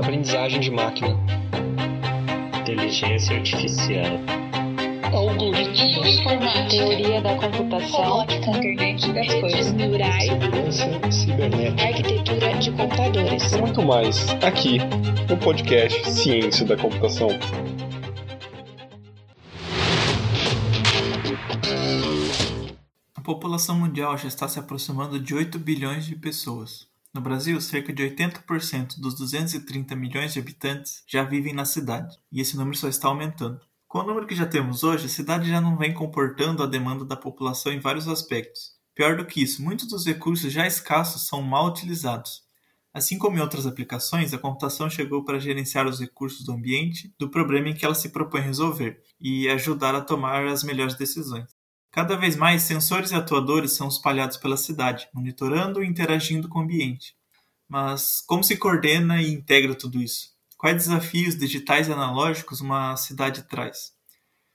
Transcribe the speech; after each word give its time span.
Aprendizagem 0.00 0.58
de 0.58 0.70
máquina. 0.72 1.16
Inteligência 2.60 3.36
artificial. 3.36 4.18
Algoritmos. 5.12 6.18
Informática. 6.18 6.68
Teoria 6.68 7.20
da 7.22 7.36
computação. 7.36 8.02
Robótica. 8.02 8.50
Internet 8.50 9.12
das 9.12 9.34
coisas. 9.34 9.72
neurais. 9.72 10.24
Segurança 10.24 11.10
cibernética. 11.12 11.88
Arquitetura 11.88 12.58
de 12.58 12.72
computadores. 12.72 13.52
E 13.52 13.58
muito 13.58 13.82
mais 13.82 14.28
aqui 14.42 14.78
no 15.28 15.36
podcast 15.36 16.10
Ciência 16.10 16.66
da 16.66 16.76
Computação. 16.76 17.28
A 23.14 23.20
população 23.20 23.78
mundial 23.78 24.18
já 24.18 24.26
está 24.26 24.48
se 24.48 24.58
aproximando 24.58 25.20
de 25.20 25.32
8 25.32 25.60
bilhões 25.60 26.04
de 26.04 26.16
pessoas. 26.16 26.95
No 27.16 27.22
Brasil, 27.22 27.58
cerca 27.62 27.94
de 27.94 28.02
80% 28.02 29.00
dos 29.00 29.14
230 29.14 29.96
milhões 29.96 30.34
de 30.34 30.38
habitantes 30.38 31.02
já 31.08 31.24
vivem 31.24 31.54
na 31.54 31.64
cidade, 31.64 32.14
e 32.30 32.42
esse 32.42 32.58
número 32.58 32.76
só 32.76 32.88
está 32.88 33.08
aumentando. 33.08 33.58
Com 33.88 34.00
o 34.00 34.02
número 34.02 34.26
que 34.26 34.34
já 34.34 34.44
temos 34.44 34.84
hoje, 34.84 35.06
a 35.06 35.08
cidade 35.08 35.48
já 35.48 35.58
não 35.58 35.78
vem 35.78 35.94
comportando 35.94 36.62
a 36.62 36.66
demanda 36.66 37.06
da 37.06 37.16
população 37.16 37.72
em 37.72 37.80
vários 37.80 38.06
aspectos. 38.06 38.72
Pior 38.94 39.16
do 39.16 39.24
que 39.24 39.42
isso, 39.42 39.62
muitos 39.62 39.88
dos 39.88 40.04
recursos 40.04 40.52
já 40.52 40.66
escassos 40.66 41.26
são 41.26 41.40
mal 41.40 41.68
utilizados. 41.68 42.42
Assim 42.92 43.16
como 43.16 43.38
em 43.38 43.40
outras 43.40 43.66
aplicações, 43.66 44.34
a 44.34 44.38
computação 44.38 44.90
chegou 44.90 45.24
para 45.24 45.40
gerenciar 45.40 45.86
os 45.86 45.98
recursos 45.98 46.44
do 46.44 46.52
ambiente 46.52 47.14
do 47.18 47.30
problema 47.30 47.70
em 47.70 47.74
que 47.74 47.86
ela 47.86 47.94
se 47.94 48.10
propõe 48.10 48.42
resolver 48.42 49.00
e 49.18 49.48
ajudar 49.48 49.94
a 49.94 50.02
tomar 50.02 50.46
as 50.46 50.62
melhores 50.62 50.96
decisões. 50.96 51.55
Cada 51.96 52.14
vez 52.14 52.36
mais, 52.36 52.60
sensores 52.60 53.10
e 53.10 53.14
atuadores 53.14 53.72
são 53.72 53.88
espalhados 53.88 54.36
pela 54.36 54.58
cidade, 54.58 55.08
monitorando 55.14 55.82
e 55.82 55.86
interagindo 55.86 56.46
com 56.46 56.58
o 56.58 56.62
ambiente. 56.62 57.16
Mas 57.66 58.22
como 58.26 58.44
se 58.44 58.58
coordena 58.58 59.22
e 59.22 59.32
integra 59.32 59.74
tudo 59.74 60.02
isso? 60.02 60.28
Quais 60.58 60.76
desafios 60.76 61.38
digitais 61.38 61.88
e 61.88 61.92
analógicos 61.92 62.60
uma 62.60 62.94
cidade 62.98 63.44
traz? 63.44 63.94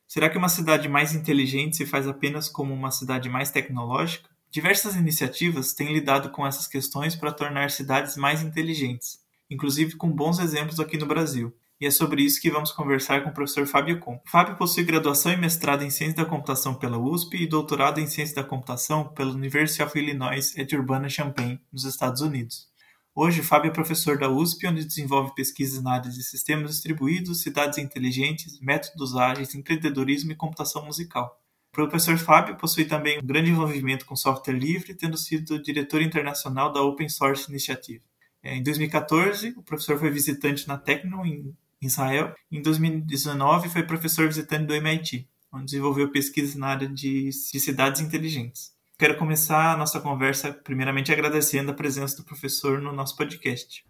Será 0.07 0.29
que 0.29 0.37
uma 0.37 0.49
cidade 0.49 0.87
mais 0.87 1.15
inteligente 1.15 1.77
se 1.77 1.85
faz 1.87 2.07
apenas 2.07 2.47
como 2.47 2.75
uma 2.75 2.91
cidade 2.91 3.27
mais 3.27 3.49
tecnológica? 3.49 4.29
Diversas 4.51 4.95
iniciativas 4.95 5.73
têm 5.73 5.91
lidado 5.91 6.29
com 6.29 6.45
essas 6.45 6.67
questões 6.67 7.15
para 7.15 7.31
tornar 7.31 7.71
cidades 7.71 8.17
mais 8.17 8.43
inteligentes, 8.43 9.17
inclusive 9.49 9.95
com 9.95 10.11
bons 10.11 10.37
exemplos 10.37 10.79
aqui 10.79 10.95
no 10.95 11.07
Brasil. 11.07 11.51
E 11.81 11.87
é 11.87 11.89
sobre 11.89 12.21
isso 12.21 12.39
que 12.39 12.51
vamos 12.51 12.71
conversar 12.71 13.23
com 13.23 13.31
o 13.31 13.33
professor 13.33 13.65
Fábio 13.65 13.99
Com. 13.99 14.21
Fábio 14.27 14.55
possui 14.55 14.83
graduação 14.83 15.31
e 15.31 15.35
mestrado 15.35 15.81
em 15.81 15.89
Ciência 15.89 16.17
da 16.17 16.29
Computação 16.29 16.75
pela 16.75 16.99
USP 16.99 17.37
e 17.41 17.47
doutorado 17.47 17.99
em 17.99 18.05
Ciência 18.05 18.35
da 18.35 18.43
Computação 18.43 19.07
pela 19.15 19.31
University 19.31 19.81
of 19.81 19.97
Illinois 19.97 20.55
at 20.59 20.71
Urbana-Champaign, 20.73 21.59
nos 21.73 21.83
Estados 21.83 22.21
Unidos. 22.21 22.69
Hoje, 23.15 23.41
Fábio 23.41 23.71
é 23.71 23.73
professor 23.73 24.15
da 24.15 24.29
USP, 24.29 24.67
onde 24.67 24.85
desenvolve 24.85 25.33
pesquisas 25.33 25.81
na 25.81 25.93
área 25.93 26.11
de 26.11 26.21
sistemas 26.21 26.69
distribuídos, 26.69 27.41
cidades 27.41 27.79
inteligentes, 27.79 28.59
métodos 28.61 29.15
ágeis, 29.15 29.55
empreendedorismo 29.55 30.33
e 30.33 30.35
computação 30.35 30.85
musical. 30.85 31.41
O 31.69 31.75
professor 31.75 32.15
Fábio 32.15 32.57
possui 32.57 32.85
também 32.85 33.17
um 33.17 33.25
grande 33.25 33.49
envolvimento 33.49 34.05
com 34.05 34.15
software 34.15 34.53
livre, 34.53 34.93
tendo 34.93 35.17
sido 35.17 35.59
diretor 35.59 36.03
internacional 36.03 36.71
da 36.71 36.83
Open 36.83 37.09
Source 37.09 37.49
Initiative. 37.49 38.03
Em 38.43 38.61
2014, 38.61 39.55
o 39.57 39.63
professor 39.63 39.97
foi 39.97 40.11
visitante 40.11 40.67
na 40.67 40.77
Tecno, 40.77 41.25
em 41.25 41.55
Israel. 41.81 42.33
Em 42.51 42.61
2019, 42.61 43.69
foi 43.69 43.83
professor 43.83 44.27
visitante 44.27 44.65
do 44.65 44.73
MIT, 44.75 45.27
onde 45.53 45.65
desenvolveu 45.65 46.11
pesquisas 46.11 46.55
na 46.55 46.67
área 46.67 46.87
de, 46.87 47.29
de 47.29 47.59
cidades 47.59 48.01
inteligentes. 48.01 48.71
Quero 48.97 49.17
começar 49.17 49.73
a 49.73 49.77
nossa 49.77 49.99
conversa, 49.99 50.53
primeiramente, 50.53 51.11
agradecendo 51.11 51.71
a 51.71 51.73
presença 51.73 52.17
do 52.17 52.23
professor 52.23 52.79
no 52.79 52.91
nosso 52.91 53.17
podcast. 53.17 53.83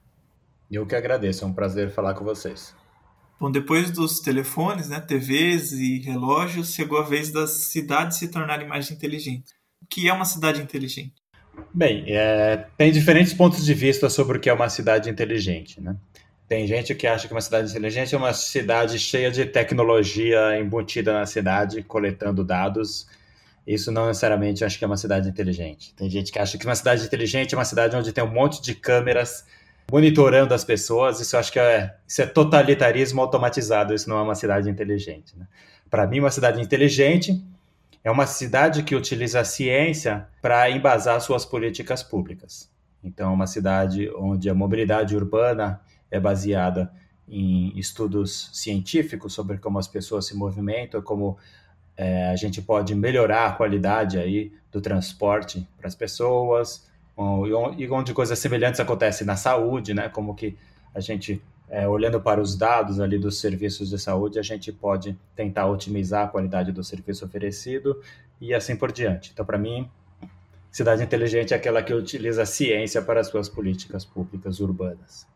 Eu 0.71 0.85
que 0.85 0.95
agradeço, 0.95 1.43
é 1.43 1.47
um 1.47 1.53
prazer 1.53 1.91
falar 1.91 2.13
com 2.13 2.23
vocês. 2.23 2.73
Bom, 3.37 3.51
depois 3.51 3.91
dos 3.91 4.19
telefones, 4.19 4.87
né, 4.87 5.01
TVs 5.01 5.73
e 5.73 5.99
relógios, 5.99 6.73
chegou 6.73 6.99
a 6.99 7.03
vez 7.03 7.31
das 7.31 7.49
cidades 7.49 8.17
se 8.17 8.29
tornarem 8.29 8.67
mais 8.67 8.89
inteligentes. 8.89 9.51
O 9.81 9.85
que 9.85 10.07
é 10.07 10.13
uma 10.13 10.25
cidade 10.25 10.61
inteligente? 10.61 11.15
Bem, 11.73 12.05
é, 12.07 12.67
tem 12.77 12.91
diferentes 12.91 13.33
pontos 13.33 13.65
de 13.65 13.73
vista 13.73 14.09
sobre 14.09 14.37
o 14.37 14.39
que 14.39 14.49
é 14.49 14.53
uma 14.53 14.69
cidade 14.69 15.09
inteligente, 15.09 15.81
né? 15.81 15.97
Tem 16.51 16.67
gente 16.67 16.93
que 16.93 17.07
acha 17.07 17.29
que 17.29 17.33
uma 17.33 17.39
cidade 17.39 17.71
inteligente 17.71 18.13
é 18.13 18.17
uma 18.17 18.33
cidade 18.33 18.99
cheia 18.99 19.31
de 19.31 19.45
tecnologia 19.45 20.59
embutida 20.59 21.13
na 21.13 21.25
cidade, 21.25 21.81
coletando 21.81 22.43
dados. 22.43 23.07
Isso 23.65 23.89
não 23.89 24.07
necessariamente 24.07 24.65
acho 24.65 24.77
que 24.77 24.83
é 24.83 24.87
uma 24.87 24.97
cidade 24.97 25.29
inteligente. 25.29 25.93
Tem 25.95 26.09
gente 26.09 26.29
que 26.29 26.37
acha 26.37 26.57
que 26.57 26.65
uma 26.65 26.75
cidade 26.75 27.05
inteligente 27.05 27.55
é 27.55 27.57
uma 27.57 27.63
cidade 27.63 27.95
onde 27.95 28.11
tem 28.11 28.21
um 28.21 28.33
monte 28.33 28.61
de 28.61 28.75
câmeras 28.75 29.45
monitorando 29.89 30.53
as 30.53 30.65
pessoas. 30.65 31.21
Isso 31.21 31.37
acho 31.37 31.53
que 31.53 31.57
é, 31.57 31.95
isso 32.05 32.21
é 32.21 32.25
totalitarismo 32.25 33.21
automatizado. 33.21 33.93
Isso 33.93 34.09
não 34.09 34.17
é 34.17 34.21
uma 34.21 34.35
cidade 34.35 34.69
inteligente. 34.69 35.33
Né? 35.37 35.47
Para 35.89 36.05
mim, 36.05 36.19
uma 36.19 36.31
cidade 36.31 36.59
inteligente 36.59 37.41
é 38.03 38.11
uma 38.11 38.27
cidade 38.27 38.83
que 38.83 38.93
utiliza 38.93 39.39
a 39.39 39.45
ciência 39.45 40.27
para 40.41 40.69
embasar 40.69 41.21
suas 41.21 41.45
políticas 41.45 42.03
públicas. 42.03 42.69
Então, 43.01 43.31
é 43.31 43.33
uma 43.33 43.47
cidade 43.47 44.11
onde 44.17 44.49
a 44.49 44.53
mobilidade 44.53 45.15
urbana 45.15 45.79
é 46.11 46.19
baseada 46.19 46.91
em 47.27 47.71
estudos 47.79 48.49
científicos 48.53 49.33
sobre 49.33 49.57
como 49.57 49.79
as 49.79 49.87
pessoas 49.87 50.27
se 50.27 50.35
movimentam, 50.35 51.01
como 51.01 51.37
é, 51.95 52.29
a 52.29 52.35
gente 52.35 52.61
pode 52.61 52.93
melhorar 52.93 53.47
a 53.47 53.51
qualidade 53.53 54.19
aí 54.19 54.51
do 54.71 54.81
transporte 54.81 55.67
para 55.77 55.87
as 55.87 55.95
pessoas, 55.95 56.89
e 57.77 57.87
onde 57.87 58.13
coisas 58.13 58.37
semelhantes 58.39 58.79
acontecem 58.79 59.25
na 59.27 59.35
saúde, 59.35 59.93
né? 59.93 60.09
Como 60.09 60.33
que 60.33 60.57
a 60.93 60.99
gente, 60.99 61.41
é, 61.69 61.87
olhando 61.87 62.19
para 62.19 62.41
os 62.41 62.55
dados 62.55 62.99
ali 62.99 63.17
dos 63.19 63.39
serviços 63.39 63.89
de 63.89 63.99
saúde, 63.99 64.39
a 64.39 64.41
gente 64.41 64.71
pode 64.71 65.17
tentar 65.35 65.67
otimizar 65.67 66.25
a 66.25 66.27
qualidade 66.27 66.71
do 66.71 66.83
serviço 66.83 67.25
oferecido 67.25 68.01
e 68.39 68.53
assim 68.53 68.75
por 68.75 68.91
diante. 68.91 69.31
Então, 69.33 69.45
para 69.45 69.57
mim, 69.57 69.87
cidade 70.71 71.03
inteligente 71.03 71.53
é 71.53 71.57
aquela 71.57 71.83
que 71.83 71.93
utiliza 71.93 72.41
a 72.41 72.45
ciência 72.45 73.01
para 73.01 73.21
as 73.21 73.27
suas 73.27 73.47
políticas 73.47 74.03
públicas 74.03 74.59
urbanas. 74.59 75.27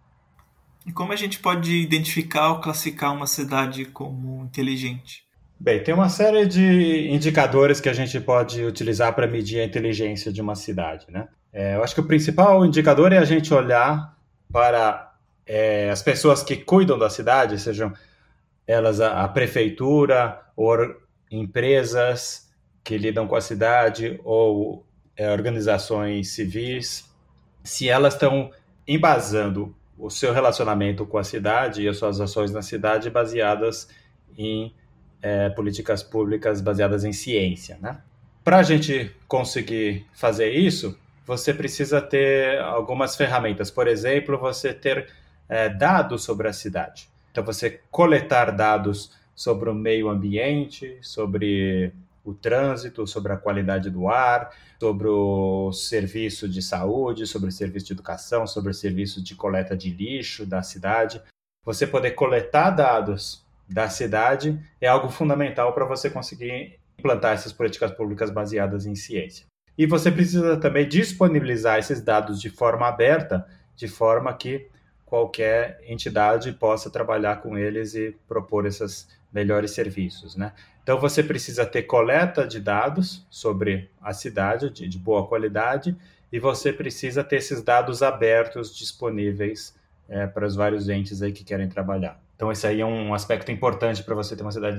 E 0.85 0.91
como 0.91 1.11
a 1.11 1.15
gente 1.15 1.39
pode 1.39 1.75
identificar 1.75 2.49
ou 2.49 2.59
classificar 2.59 3.13
uma 3.13 3.25
cidade 3.25 3.85
como 3.85 4.43
inteligente? 4.43 5.25
Bem, 5.59 5.81
tem 5.81 5.93
uma 5.93 6.09
série 6.09 6.45
de 6.45 7.09
indicadores 7.09 7.79
que 7.81 7.89
a 7.89 7.93
gente 7.93 8.19
pode 8.19 8.63
utilizar 8.63 9.13
para 9.13 9.25
medir 9.25 9.61
a 9.61 9.65
inteligência 9.65 10.31
de 10.31 10.41
uma 10.41 10.55
cidade, 10.55 11.07
né? 11.09 11.27
É, 11.51 11.75
eu 11.75 11.83
acho 11.83 11.95
que 11.95 12.01
o 12.01 12.05
principal 12.05 12.65
indicador 12.65 13.13
é 13.13 13.17
a 13.17 13.23
gente 13.23 13.53
olhar 13.53 14.15
para 14.51 15.15
é, 15.45 15.89
as 15.89 16.03
pessoas 16.03 16.43
que 16.43 16.57
cuidam 16.57 16.99
da 16.99 17.09
cidade, 17.09 17.59
sejam 17.59 17.93
elas 18.67 18.99
a, 18.99 19.23
a 19.23 19.27
prefeitura 19.27 20.41
ou 20.55 20.77
empresas 21.31 22.51
que 22.83 22.97
lidam 22.97 23.25
com 23.25 23.35
a 23.35 23.41
cidade 23.41 24.19
ou 24.23 24.85
é, 25.15 25.31
organizações 25.31 26.29
civis, 26.29 27.09
se 27.63 27.89
elas 27.89 28.13
estão 28.13 28.51
embasando 28.87 29.73
o 29.97 30.09
seu 30.09 30.33
relacionamento 30.33 31.05
com 31.05 31.17
a 31.17 31.23
cidade 31.23 31.81
e 31.81 31.87
as 31.87 31.97
suas 31.97 32.19
ações 32.19 32.51
na 32.51 32.61
cidade 32.61 33.09
baseadas 33.09 33.87
em 34.37 34.73
é, 35.21 35.49
políticas 35.49 36.03
públicas 36.03 36.61
baseadas 36.61 37.03
em 37.03 37.13
ciência, 37.13 37.77
né? 37.81 38.01
Para 38.43 38.57
a 38.57 38.63
gente 38.63 39.11
conseguir 39.27 40.05
fazer 40.13 40.51
isso, 40.51 40.97
você 41.25 41.53
precisa 41.53 41.99
ter 41.99 42.59
algumas 42.59 43.15
ferramentas. 43.15 43.71
Por 43.71 43.87
exemplo, 43.87 44.37
você 44.37 44.71
ter 44.71 45.09
é, 45.49 45.67
dados 45.67 46.23
sobre 46.23 46.47
a 46.47 46.53
cidade. 46.53 47.09
Então, 47.31 47.43
você 47.43 47.81
coletar 47.89 48.51
dados 48.51 49.11
sobre 49.33 49.69
o 49.69 49.73
meio 49.73 50.09
ambiente, 50.09 50.97
sobre 51.01 51.91
o 52.25 52.33
trânsito, 52.33 53.05
sobre 53.05 53.31
a 53.31 53.37
qualidade 53.37 53.89
do 53.89 54.09
ar, 54.09 54.51
sobre 54.79 55.07
o 55.07 55.71
serviço 55.71 56.49
de 56.49 56.61
saúde, 56.61 57.27
sobre 57.27 57.49
o 57.49 57.51
serviço 57.51 57.85
de 57.85 57.93
educação, 57.93 58.47
sobre 58.47 58.71
o 58.71 58.73
serviço 58.73 59.23
de 59.23 59.35
coleta 59.35 59.77
de 59.77 59.91
lixo 59.91 60.45
da 60.45 60.61
cidade. 60.63 61.21
Você 61.63 61.85
poder 61.85 62.11
coletar 62.11 62.71
dados 62.71 63.45
da 63.69 63.89
cidade 63.89 64.59
é 64.81 64.87
algo 64.87 65.09
fundamental 65.09 65.73
para 65.73 65.85
você 65.85 66.09
conseguir 66.09 66.79
implantar 66.97 67.33
essas 67.33 67.53
políticas 67.53 67.91
públicas 67.91 68.29
baseadas 68.29 68.85
em 68.85 68.95
ciência. 68.95 69.45
E 69.77 69.85
você 69.85 70.11
precisa 70.11 70.57
também 70.57 70.87
disponibilizar 70.87 71.77
esses 71.77 72.01
dados 72.01 72.41
de 72.41 72.49
forma 72.49 72.87
aberta, 72.87 73.45
de 73.75 73.87
forma 73.87 74.33
que 74.33 74.67
qualquer 75.05 75.79
entidade 75.85 76.51
possa 76.53 76.89
trabalhar 76.89 77.41
com 77.41 77.57
eles 77.57 77.93
e 77.93 78.15
propor 78.27 78.65
esses 78.65 79.07
melhores 79.31 79.71
serviços, 79.71 80.35
né? 80.35 80.53
Então 80.85 80.99
você 80.99 81.23
precisa 81.23 81.65
ter 81.65 81.81
coleta 81.81 82.45
de 82.45 82.59
dados 82.59 83.25
sobre 83.27 83.89
a 83.99 84.13
cidade 84.13 84.69
de, 84.69 84.87
de 84.87 84.99
boa 84.99 85.27
qualidade 85.27 85.97
e 86.31 86.37
você 86.37 86.71
precisa 86.71 87.23
ter 87.23 87.37
esses 87.37 87.63
dados 87.63 88.03
abertos 88.03 88.77
disponíveis 88.77 89.75
é, 90.07 90.27
para 90.27 90.45
os 90.45 90.55
vários 90.55 90.87
entes 90.87 91.23
aí 91.23 91.31
que 91.31 91.43
querem 91.43 91.67
trabalhar. 91.67 92.21
Então 92.35 92.51
esse 92.51 92.67
aí 92.67 92.81
é 92.81 92.85
um 92.85 93.15
aspecto 93.15 93.51
importante 93.51 94.03
para 94.03 94.13
você 94.13 94.35
ter 94.35 94.43
uma 94.43 94.51
cidade 94.51 94.77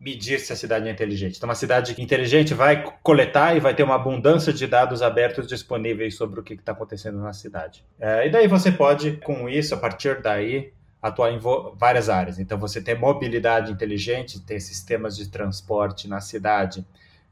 medir 0.00 0.40
se 0.40 0.50
a 0.50 0.56
cidade 0.56 0.88
é 0.88 0.92
inteligente. 0.92 1.36
Então, 1.36 1.48
uma 1.48 1.54
cidade 1.54 1.94
inteligente 2.00 2.54
vai 2.54 2.82
coletar 3.02 3.54
e 3.54 3.60
vai 3.60 3.74
ter 3.74 3.82
uma 3.82 3.96
abundância 3.96 4.50
de 4.50 4.66
dados 4.66 5.02
abertos 5.02 5.46
disponíveis 5.46 6.14
sobre 6.14 6.40
o 6.40 6.42
que 6.42 6.54
está 6.54 6.72
acontecendo 6.72 7.18
na 7.18 7.34
cidade. 7.34 7.84
É, 7.98 8.26
e 8.26 8.30
daí 8.30 8.46
você 8.46 8.70
pode, 8.70 9.16
com 9.18 9.48
isso, 9.48 9.74
a 9.74 9.76
partir 9.76 10.22
daí, 10.22 10.72
atuar 11.00 11.32
em 11.32 11.38
várias 11.76 12.08
áreas. 12.08 12.38
Então, 12.38 12.58
você 12.58 12.80
tem 12.80 12.98
mobilidade 12.98 13.72
inteligente, 13.72 14.40
tem 14.40 14.58
sistemas 14.58 15.16
de 15.16 15.28
transporte 15.28 16.08
na 16.08 16.20
cidade 16.20 16.84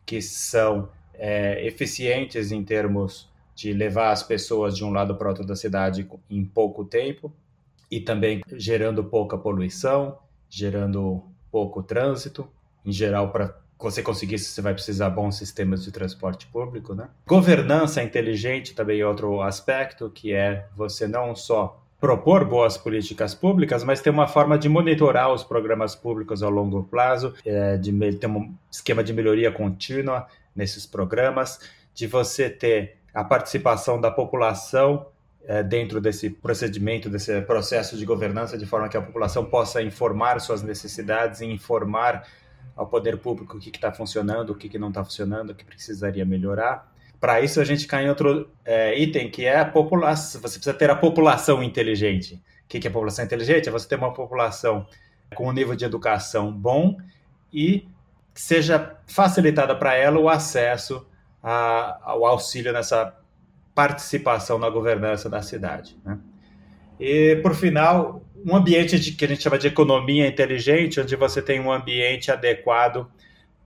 que 0.05 0.23
são 0.23 0.89
é, 1.15 1.67
eficientes 1.67 2.53
em 2.53 2.63
termos 2.63 3.29
de 3.55 3.73
levar 3.73 4.13
as 4.13 4.23
pessoas 4.23 4.77
de 4.77 4.85
um 4.85 4.91
lado 4.91 5.17
para 5.17 5.29
outro 5.29 5.45
da 5.45 5.57
cidade 5.57 6.09
em 6.31 6.45
pouco 6.45 6.85
tempo 6.85 7.33
e 7.91 8.01
também 8.01 8.43
gerando 8.53 9.03
pouca 9.03 9.39
poluição, 9.39 10.19
gerando 10.49 11.25
pouco 11.51 11.83
trânsito. 11.83 12.47
Em 12.85 12.93
geral, 12.93 13.33
para 13.33 13.57
você 13.79 14.03
conseguir 14.03 14.37
isso, 14.37 14.51
você 14.51 14.61
vai 14.61 14.75
precisar 14.75 15.11
bons 15.11 15.37
sistemas 15.37 15.83
de 15.83 15.91
transporte 15.91 16.47
público, 16.47 16.95
né? 16.95 17.09
Governança 17.27 18.03
inteligente 18.03 18.75
também 18.75 19.01
é 19.01 19.07
outro 19.07 19.41
aspecto, 19.41 20.11
que 20.11 20.33
é 20.33 20.67
você 20.77 21.09
não 21.09 21.35
só 21.35 21.83
propor 22.07 22.45
boas 22.45 22.79
políticas 22.79 23.35
públicas, 23.35 23.83
mas 23.83 24.01
ter 24.01 24.11
uma 24.11 24.29
forma 24.29 24.57
de 24.57 24.69
monitorar 24.69 25.33
os 25.33 25.43
programas 25.43 25.97
públicos 25.97 26.41
ao 26.41 26.51
longo 26.51 26.85
prazo, 26.85 27.35
é, 27.45 27.77
de 27.77 27.93
ter 28.15 28.29
um 28.29 28.55
esquema 28.71 29.03
de 29.03 29.13
melhoria 29.13 29.51
contínua 29.51 30.29
nesses 30.55 30.87
programas, 30.87 31.59
de 31.93 32.07
você 32.07 32.49
ter 32.49 32.99
a 33.13 33.25
participação 33.25 34.01
da 34.01 34.09
população 34.09 35.07
é, 35.49 35.65
dentro 35.65 36.01
desse 36.01 36.31
procedimento, 36.31 37.11
desse 37.11 37.41
processo 37.41 37.97
de 37.97 38.05
governança, 38.05 38.57
de 38.57 38.67
forma 38.67 38.89
que 38.89 38.97
a 38.97 39.03
população 39.03 39.45
possa 39.45 39.83
informar 39.83 40.41
suas 40.41 40.63
necessidades 40.63 41.41
e 41.41 41.47
informar 41.47 42.25
ao 42.77 42.87
poder 42.87 43.19
público 43.19 43.57
o 43.57 43.61
que 43.61 43.69
está 43.71 43.91
funcionando, 43.91 44.51
o 44.51 44.55
que, 44.55 44.69
que 44.69 44.79
não 44.79 44.91
está 44.91 45.03
funcionando, 45.03 45.51
o 45.51 45.55
que 45.57 45.65
precisaria 45.65 46.25
melhorar. 46.25 46.89
Para 47.21 47.41
isso, 47.41 47.61
a 47.61 47.65
gente 47.65 47.87
cai 47.87 48.05
em 48.05 48.09
outro 48.09 48.51
é, 48.65 48.99
item, 48.99 49.31
que 49.31 49.45
é 49.45 49.61
a 49.61 49.65
população. 49.65 50.41
Você 50.41 50.59
precisa 50.59 50.75
ter 50.75 50.91
a 50.91 50.97
população 50.97 51.63
inteligente. 51.63 52.35
O 52.65 52.69
que, 52.69 52.87
é 52.87 52.91
população 52.91 53.25
inteligente? 53.25 53.69
É 53.69 53.73
você 53.73 53.89
ter 53.89 53.97
uma 53.97 54.13
população 54.13 54.87
com 55.35 55.49
um 55.49 55.53
nível 55.53 55.75
de 55.75 55.85
educação 55.85 56.53
bom 56.53 56.99
e 57.53 57.89
que 58.35 58.41
seja 58.41 58.97
facilitada 59.07 59.75
para 59.75 59.95
ela 59.95 60.19
o 60.19 60.29
acesso 60.29 61.07
a, 61.43 61.99
ao 62.03 62.27
auxílio 62.27 62.73
nessa 62.73 63.17
participação 63.75 64.59
na 64.59 64.69
governança 64.69 65.29
da 65.31 65.41
cidade. 65.41 65.97
Né? 66.05 66.19
E, 66.99 67.37
por 67.37 67.55
final, 67.55 68.23
um 68.45 68.57
ambiente 68.57 68.99
de, 68.99 69.13
que 69.13 69.25
a 69.25 69.29
gente 69.29 69.43
chama 69.43 69.59
de 69.59 69.69
economia 69.69 70.27
inteligente, 70.27 71.01
onde 71.01 71.15
você 71.17 71.41
tem 71.41 71.61
um 71.61 71.71
ambiente 71.71 72.31
adequado 72.31 73.09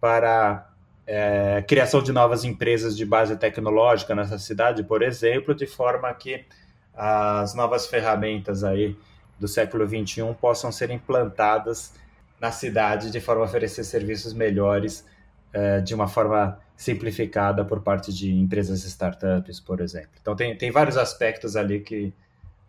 para 0.01 0.70
é, 1.13 1.61
criação 1.67 2.01
de 2.01 2.13
novas 2.13 2.45
empresas 2.45 2.97
de 2.97 3.05
base 3.05 3.37
tecnológica 3.37 4.15
nessa 4.15 4.39
cidade, 4.39 4.85
por 4.85 5.03
exemplo, 5.03 5.53
de 5.53 5.67
forma 5.67 6.13
que 6.15 6.45
as 6.95 7.53
novas 7.53 7.89
ferramentas 7.89 8.63
aí 8.63 8.97
do 9.37 9.49
século 9.49 9.89
XXI 9.89 10.33
possam 10.41 10.71
ser 10.71 10.89
implantadas 10.91 11.93
na 12.41 12.53
cidade 12.53 13.11
de 13.11 13.21
forma 13.21 13.43
a 13.43 13.47
oferecer 13.47 13.83
serviços 13.83 14.33
melhores 14.33 15.05
é, 15.53 15.81
de 15.81 15.97
uma 15.97 16.07
forma 16.07 16.61
simplificada 16.77 17.65
por 17.65 17.81
parte 17.81 18.15
de 18.15 18.33
empresas 18.33 18.85
startups, 18.85 19.59
por 19.59 19.81
exemplo. 19.81 20.11
Então, 20.21 20.37
tem, 20.37 20.57
tem 20.57 20.71
vários 20.71 20.97
aspectos 20.97 21.57
ali 21.57 21.81
que, 21.81 22.15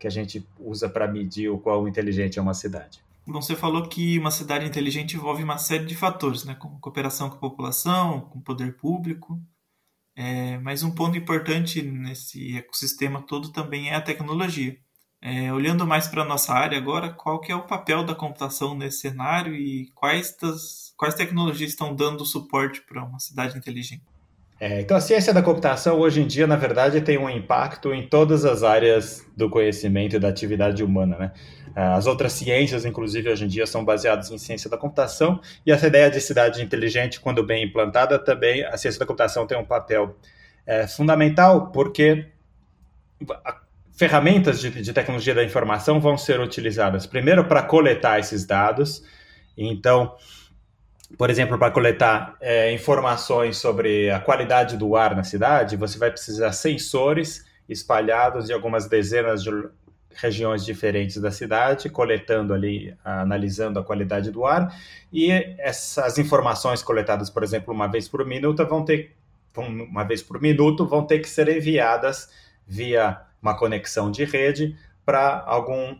que 0.00 0.06
a 0.08 0.10
gente 0.10 0.44
usa 0.58 0.88
para 0.88 1.06
medir 1.06 1.48
o 1.48 1.58
quão 1.58 1.86
inteligente 1.86 2.40
é 2.40 2.42
uma 2.42 2.54
cidade. 2.54 3.00
Bom, 3.26 3.40
você 3.40 3.54
falou 3.54 3.88
que 3.88 4.18
uma 4.18 4.30
cidade 4.32 4.66
inteligente 4.66 5.16
envolve 5.16 5.44
uma 5.44 5.56
série 5.56 5.86
de 5.86 5.94
fatores, 5.94 6.44
né? 6.44 6.54
como 6.56 6.80
cooperação 6.80 7.30
com 7.30 7.36
a 7.36 7.40
população, 7.40 8.22
com 8.22 8.38
o 8.38 8.42
poder 8.42 8.76
público. 8.76 9.40
É, 10.14 10.58
mas 10.58 10.82
um 10.82 10.94
ponto 10.94 11.16
importante 11.16 11.80
nesse 11.82 12.56
ecossistema 12.56 13.22
todo 13.22 13.50
também 13.52 13.90
é 13.90 13.94
a 13.94 14.00
tecnologia. 14.00 14.76
É, 15.20 15.52
olhando 15.52 15.86
mais 15.86 16.08
para 16.08 16.22
a 16.22 16.26
nossa 16.26 16.52
área 16.52 16.76
agora, 16.76 17.12
qual 17.12 17.40
que 17.40 17.52
é 17.52 17.56
o 17.56 17.66
papel 17.66 18.04
da 18.04 18.14
computação 18.14 18.74
nesse 18.76 18.98
cenário 19.02 19.54
e 19.54 19.88
quais 19.94 20.36
das 20.36 20.92
quais 20.96 21.14
tecnologias 21.14 21.70
estão 21.70 21.94
dando 21.94 22.26
suporte 22.26 22.82
para 22.82 23.04
uma 23.04 23.20
cidade 23.20 23.56
inteligente? 23.56 24.04
É, 24.64 24.80
então, 24.80 24.96
a 24.96 25.00
ciência 25.00 25.34
da 25.34 25.42
computação, 25.42 25.98
hoje 25.98 26.22
em 26.22 26.26
dia, 26.28 26.46
na 26.46 26.54
verdade, 26.54 27.00
tem 27.00 27.18
um 27.18 27.28
impacto 27.28 27.92
em 27.92 28.06
todas 28.06 28.44
as 28.44 28.62
áreas 28.62 29.26
do 29.36 29.50
conhecimento 29.50 30.14
e 30.14 30.20
da 30.20 30.28
atividade 30.28 30.84
humana. 30.84 31.18
Né? 31.18 31.32
As 31.74 32.06
outras 32.06 32.32
ciências, 32.32 32.84
inclusive, 32.84 33.28
hoje 33.28 33.44
em 33.44 33.48
dia, 33.48 33.66
são 33.66 33.84
baseadas 33.84 34.30
em 34.30 34.38
ciência 34.38 34.70
da 34.70 34.78
computação, 34.78 35.40
e 35.66 35.72
essa 35.72 35.88
ideia 35.88 36.08
de 36.08 36.20
cidade 36.20 36.62
inteligente, 36.62 37.18
quando 37.18 37.44
bem 37.44 37.64
implantada, 37.64 38.20
também 38.20 38.64
a 38.64 38.76
ciência 38.76 39.00
da 39.00 39.04
computação 39.04 39.48
tem 39.48 39.58
um 39.58 39.64
papel 39.64 40.14
é, 40.64 40.86
fundamental, 40.86 41.72
porque 41.72 42.26
ferramentas 43.90 44.60
de, 44.60 44.70
de 44.70 44.92
tecnologia 44.92 45.34
da 45.34 45.42
informação 45.42 45.98
vão 45.98 46.16
ser 46.16 46.38
utilizadas, 46.38 47.04
primeiro, 47.04 47.46
para 47.46 47.64
coletar 47.64 48.20
esses 48.20 48.46
dados. 48.46 49.02
Então, 49.58 50.14
por 51.16 51.30
exemplo, 51.30 51.58
para 51.58 51.70
coletar 51.70 52.36
é, 52.40 52.72
informações 52.72 53.56
sobre 53.56 54.10
a 54.10 54.20
qualidade 54.20 54.76
do 54.76 54.96
ar 54.96 55.14
na 55.14 55.24
cidade, 55.24 55.76
você 55.76 55.98
vai 55.98 56.10
precisar 56.10 56.52
sensores 56.52 57.44
espalhados 57.68 58.50
em 58.50 58.52
algumas 58.52 58.88
dezenas 58.88 59.42
de 59.42 59.50
regiões 60.14 60.64
diferentes 60.64 61.16
da 61.18 61.30
cidade, 61.30 61.88
coletando 61.88 62.52
ali, 62.52 62.94
analisando 63.04 63.78
a 63.78 63.84
qualidade 63.84 64.30
do 64.30 64.44
ar, 64.44 64.74
e 65.12 65.30
essas 65.58 66.18
informações 66.18 66.82
coletadas, 66.82 67.30
por 67.30 67.42
exemplo, 67.42 67.72
uma 67.72 67.86
vez 67.86 68.08
por 68.08 68.24
minuto, 68.26 68.66
vão 68.66 68.84
ter 68.84 69.14
uma 69.56 70.04
vez 70.04 70.22
por 70.22 70.40
minuto 70.40 70.86
vão 70.86 71.04
ter 71.04 71.18
que 71.18 71.28
ser 71.28 71.48
enviadas 71.48 72.30
via 72.66 73.20
uma 73.40 73.56
conexão 73.56 74.10
de 74.10 74.24
rede 74.24 74.76
para 75.04 75.42
algum 75.46 75.96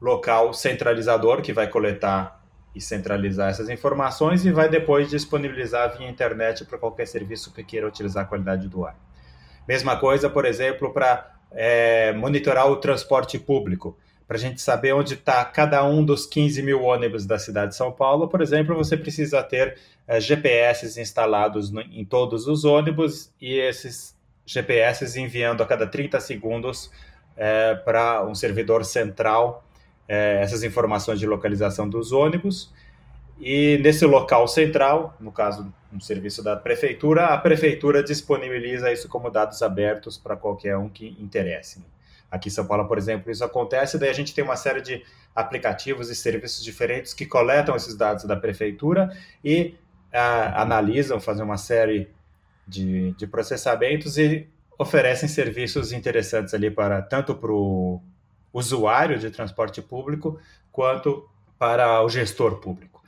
local 0.00 0.52
centralizador 0.52 1.42
que 1.42 1.52
vai 1.52 1.68
coletar 1.68 2.37
e 2.78 2.80
centralizar 2.80 3.50
essas 3.50 3.68
informações 3.68 4.46
e 4.46 4.52
vai 4.52 4.68
depois 4.68 5.10
disponibilizar 5.10 5.98
via 5.98 6.08
internet 6.08 6.64
para 6.64 6.78
qualquer 6.78 7.08
serviço 7.08 7.52
que 7.52 7.64
queira 7.64 7.88
utilizar 7.88 8.24
a 8.24 8.26
qualidade 8.26 8.68
do 8.68 8.84
ar. 8.84 8.96
Mesma 9.66 9.96
coisa, 9.96 10.30
por 10.30 10.44
exemplo, 10.44 10.92
para 10.92 11.34
é, 11.50 12.12
monitorar 12.12 12.70
o 12.70 12.76
transporte 12.76 13.36
público. 13.36 13.98
Para 14.28 14.36
a 14.36 14.40
gente 14.40 14.60
saber 14.60 14.92
onde 14.92 15.14
está 15.14 15.44
cada 15.44 15.84
um 15.84 16.04
dos 16.04 16.24
15 16.24 16.62
mil 16.62 16.84
ônibus 16.84 17.26
da 17.26 17.36
cidade 17.36 17.72
de 17.72 17.76
São 17.76 17.90
Paulo, 17.90 18.28
por 18.28 18.40
exemplo, 18.40 18.76
você 18.76 18.96
precisa 18.96 19.42
ter 19.42 19.76
é, 20.06 20.20
GPS 20.20 21.00
instalados 21.00 21.72
no, 21.72 21.80
em 21.80 22.04
todos 22.04 22.46
os 22.46 22.64
ônibus 22.64 23.32
e 23.40 23.58
esses 23.58 24.16
GPS 24.46 25.18
enviando 25.20 25.64
a 25.64 25.66
cada 25.66 25.86
30 25.86 26.20
segundos 26.20 26.92
é, 27.36 27.74
para 27.74 28.24
um 28.24 28.36
servidor 28.36 28.84
central 28.84 29.67
é, 30.08 30.40
essas 30.42 30.64
informações 30.64 31.20
de 31.20 31.26
localização 31.26 31.88
dos 31.88 32.10
ônibus. 32.10 32.72
E 33.38 33.78
nesse 33.78 34.04
local 34.04 34.48
central, 34.48 35.14
no 35.20 35.30
caso 35.30 35.72
um 35.92 36.00
serviço 36.00 36.42
da 36.42 36.56
prefeitura, 36.56 37.26
a 37.26 37.38
prefeitura 37.38 38.02
disponibiliza 38.02 38.92
isso 38.92 39.08
como 39.08 39.30
dados 39.30 39.62
abertos 39.62 40.18
para 40.18 40.36
qualquer 40.36 40.76
um 40.76 40.88
que 40.88 41.16
interesse. 41.20 41.84
Aqui 42.30 42.48
em 42.48 42.52
São 42.52 42.66
Paulo, 42.66 42.86
por 42.86 42.98
exemplo, 42.98 43.30
isso 43.30 43.44
acontece, 43.44 43.98
daí 43.98 44.10
a 44.10 44.14
gente 44.14 44.34
tem 44.34 44.44
uma 44.44 44.56
série 44.56 44.82
de 44.82 45.02
aplicativos 45.34 46.10
e 46.10 46.14
serviços 46.14 46.62
diferentes 46.62 47.14
que 47.14 47.24
coletam 47.24 47.74
esses 47.76 47.96
dados 47.96 48.24
da 48.24 48.36
prefeitura 48.36 49.16
e 49.42 49.76
a, 50.12 50.62
analisam, 50.62 51.20
fazem 51.20 51.44
uma 51.44 51.56
série 51.56 52.10
de, 52.66 53.12
de 53.12 53.26
processamentos 53.26 54.18
e 54.18 54.46
oferecem 54.78 55.28
serviços 55.28 55.92
interessantes 55.92 56.52
ali 56.52 56.70
para 56.70 57.00
tanto 57.00 57.34
para 57.34 57.52
o 57.52 58.02
usuário 58.52 59.18
de 59.18 59.30
transporte 59.30 59.80
público 59.82 60.38
quanto 60.72 61.28
para 61.58 62.02
o 62.02 62.08
gestor 62.08 62.56
público. 62.56 63.02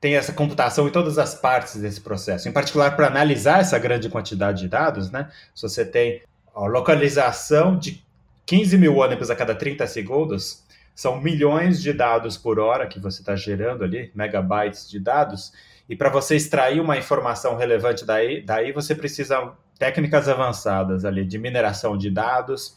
Tem 0.00 0.16
essa 0.16 0.32
computação 0.32 0.88
em 0.88 0.90
todas 0.90 1.18
as 1.18 1.34
partes 1.34 1.76
desse 1.76 2.00
processo, 2.00 2.48
em 2.48 2.52
particular 2.52 2.96
para 2.96 3.06
analisar 3.06 3.60
essa 3.60 3.78
grande 3.78 4.08
quantidade 4.08 4.62
de 4.62 4.68
dados, 4.68 5.10
né? 5.10 5.30
Se 5.54 5.62
você 5.62 5.84
tem 5.84 6.22
a 6.54 6.66
localização 6.66 7.76
de 7.76 8.02
15 8.46 8.78
mil 8.78 8.96
ônibus 8.96 9.30
a 9.30 9.36
cada 9.36 9.54
30 9.54 9.86
segundos, 9.86 10.64
são 10.94 11.20
milhões 11.20 11.80
de 11.80 11.92
dados 11.92 12.36
por 12.36 12.58
hora 12.58 12.86
que 12.86 12.98
você 12.98 13.20
está 13.22 13.36
gerando 13.36 13.84
ali, 13.84 14.10
megabytes 14.14 14.88
de 14.88 14.98
dados, 14.98 15.52
e 15.88 15.96
para 15.96 16.08
você 16.08 16.36
extrair 16.36 16.80
uma 16.80 16.96
informação 16.96 17.56
relevante 17.56 18.04
daí, 18.04 18.42
daí 18.42 18.72
você 18.72 18.94
precisa 18.94 19.52
técnicas 19.78 20.28
avançadas 20.28 21.04
ali 21.04 21.24
de 21.24 21.38
mineração 21.38 21.96
de 21.96 22.10
dados, 22.10 22.76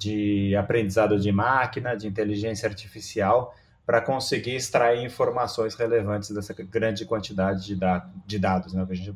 de 0.00 0.56
aprendizado 0.56 1.20
de 1.20 1.30
máquina, 1.30 1.94
de 1.94 2.08
inteligência 2.08 2.66
artificial, 2.66 3.54
para 3.84 4.00
conseguir 4.00 4.56
extrair 4.56 5.04
informações 5.04 5.74
relevantes 5.74 6.30
dessa 6.30 6.54
grande 6.54 7.04
quantidade 7.04 7.66
de, 7.66 7.78
de 8.26 8.38
dados, 8.38 8.72
né, 8.72 8.84
que, 8.86 8.92
a 8.92 8.96
gente, 8.96 9.14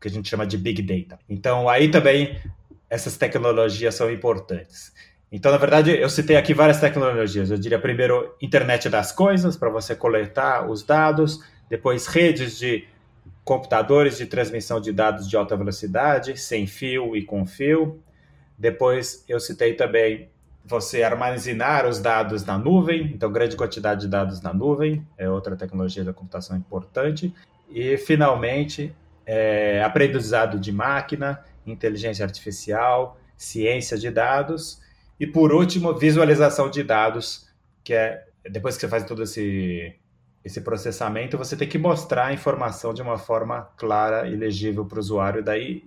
que 0.00 0.08
a 0.08 0.10
gente 0.10 0.28
chama 0.28 0.44
de 0.44 0.58
Big 0.58 0.82
Data. 0.82 1.22
Então, 1.28 1.68
aí 1.68 1.88
também 1.88 2.36
essas 2.90 3.16
tecnologias 3.16 3.94
são 3.94 4.10
importantes. 4.10 4.92
Então, 5.30 5.52
na 5.52 5.58
verdade, 5.58 5.90
eu 5.92 6.08
citei 6.08 6.36
aqui 6.36 6.52
várias 6.52 6.80
tecnologias. 6.80 7.50
Eu 7.50 7.58
diria 7.58 7.78
primeiro 7.78 8.34
internet 8.40 8.88
das 8.88 9.12
coisas, 9.12 9.56
para 9.56 9.68
você 9.68 9.94
coletar 9.94 10.68
os 10.68 10.82
dados, 10.82 11.40
depois 11.68 12.06
redes 12.06 12.58
de 12.58 12.88
computadores 13.44 14.16
de 14.16 14.26
transmissão 14.26 14.80
de 14.80 14.92
dados 14.92 15.28
de 15.28 15.36
alta 15.36 15.56
velocidade, 15.56 16.36
sem 16.36 16.66
fio 16.66 17.14
e 17.16 17.22
com 17.22 17.44
fio. 17.46 18.02
Depois 18.58 19.24
eu 19.28 19.40
citei 19.40 19.74
também 19.74 20.28
você 20.64 21.02
armazenar 21.02 21.86
os 21.86 22.00
dados 22.00 22.44
na 22.44 22.56
nuvem, 22.56 23.12
então 23.14 23.30
grande 23.30 23.56
quantidade 23.56 24.02
de 24.02 24.08
dados 24.08 24.40
na 24.40 24.52
nuvem 24.52 25.06
é 25.18 25.28
outra 25.28 25.56
tecnologia 25.56 26.02
da 26.02 26.12
computação 26.12 26.56
importante. 26.56 27.34
E 27.68 27.96
finalmente, 27.98 28.94
é, 29.26 29.82
aprendizado 29.82 30.58
de 30.58 30.72
máquina, 30.72 31.44
inteligência 31.66 32.24
artificial, 32.24 33.18
ciência 33.36 33.98
de 33.98 34.10
dados 34.10 34.80
e 35.18 35.26
por 35.26 35.52
último, 35.52 35.94
visualização 35.94 36.70
de 36.70 36.82
dados, 36.82 37.48
que 37.82 37.94
é 37.94 38.24
depois 38.50 38.74
que 38.74 38.82
você 38.82 38.88
faz 38.88 39.04
todo 39.04 39.22
esse 39.22 39.94
esse 40.44 40.60
processamento, 40.60 41.38
você 41.38 41.56
tem 41.56 41.66
que 41.66 41.78
mostrar 41.78 42.26
a 42.26 42.32
informação 42.34 42.92
de 42.92 43.00
uma 43.00 43.16
forma 43.16 43.62
clara 43.78 44.28
e 44.28 44.36
legível 44.36 44.84
para 44.84 44.96
o 44.96 45.00
usuário, 45.00 45.42
daí 45.42 45.84